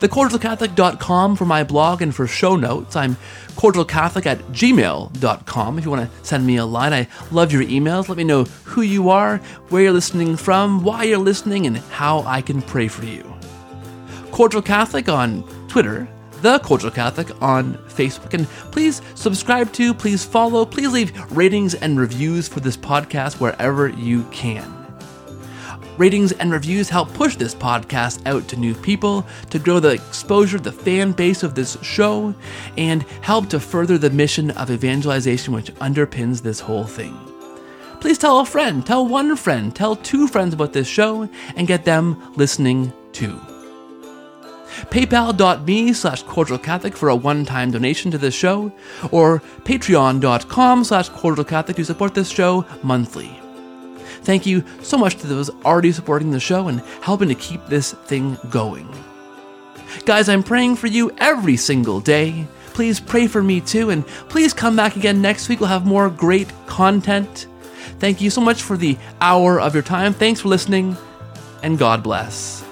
[0.00, 2.96] TheCordialCatholic.com for my blog and for show notes.
[2.96, 3.16] I'm
[3.50, 6.92] cordialcatholic at gmail.com if you want to send me a line.
[6.92, 8.08] I love your emails.
[8.08, 9.36] Let me know who you are,
[9.68, 13.32] where you're listening from, why you're listening, and how I can pray for you.
[14.32, 16.08] Cordial Catholic on Twitter,
[16.40, 22.00] The Cordial Catholic on Facebook, and please subscribe to, please follow, please leave ratings and
[22.00, 24.78] reviews for this podcast wherever you can.
[25.98, 30.58] Ratings and reviews help push this podcast out to new people, to grow the exposure,
[30.58, 32.34] the fan base of this show,
[32.78, 37.14] and help to further the mission of evangelization which underpins this whole thing.
[38.00, 41.84] Please tell a friend, tell one friend, tell two friends about this show, and get
[41.84, 43.38] them listening too.
[44.90, 48.72] PayPal.me slash cordial Catholic for a one-time donation to this show,
[49.10, 53.38] or patreon.com slash cordial Catholic to support this show monthly.
[54.22, 57.92] Thank you so much to those already supporting the show and helping to keep this
[57.92, 58.88] thing going.
[60.04, 62.46] Guys, I'm praying for you every single day.
[62.72, 65.60] Please pray for me too, and please come back again next week.
[65.60, 67.46] We'll have more great content.
[67.98, 70.12] Thank you so much for the hour of your time.
[70.14, 70.96] Thanks for listening,
[71.62, 72.64] and God bless.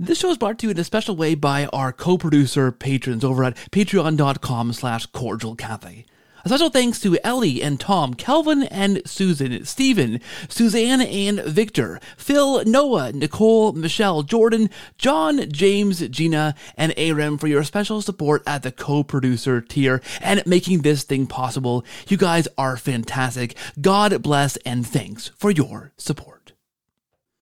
[0.00, 3.42] This show is brought to you in a special way by our co-producer patrons over
[3.42, 6.06] at patreon.com slash cordial Catholic.
[6.44, 12.64] A special thanks to Ellie and Tom, Kelvin and Susan, Stephen, Suzanne and Victor, Phil,
[12.64, 18.70] Noah, Nicole, Michelle, Jordan, John, James, Gina, and Aram for your special support at the
[18.70, 21.84] co-producer tier and making this thing possible.
[22.06, 23.56] You guys are fantastic.
[23.80, 26.37] God bless and thanks for your support.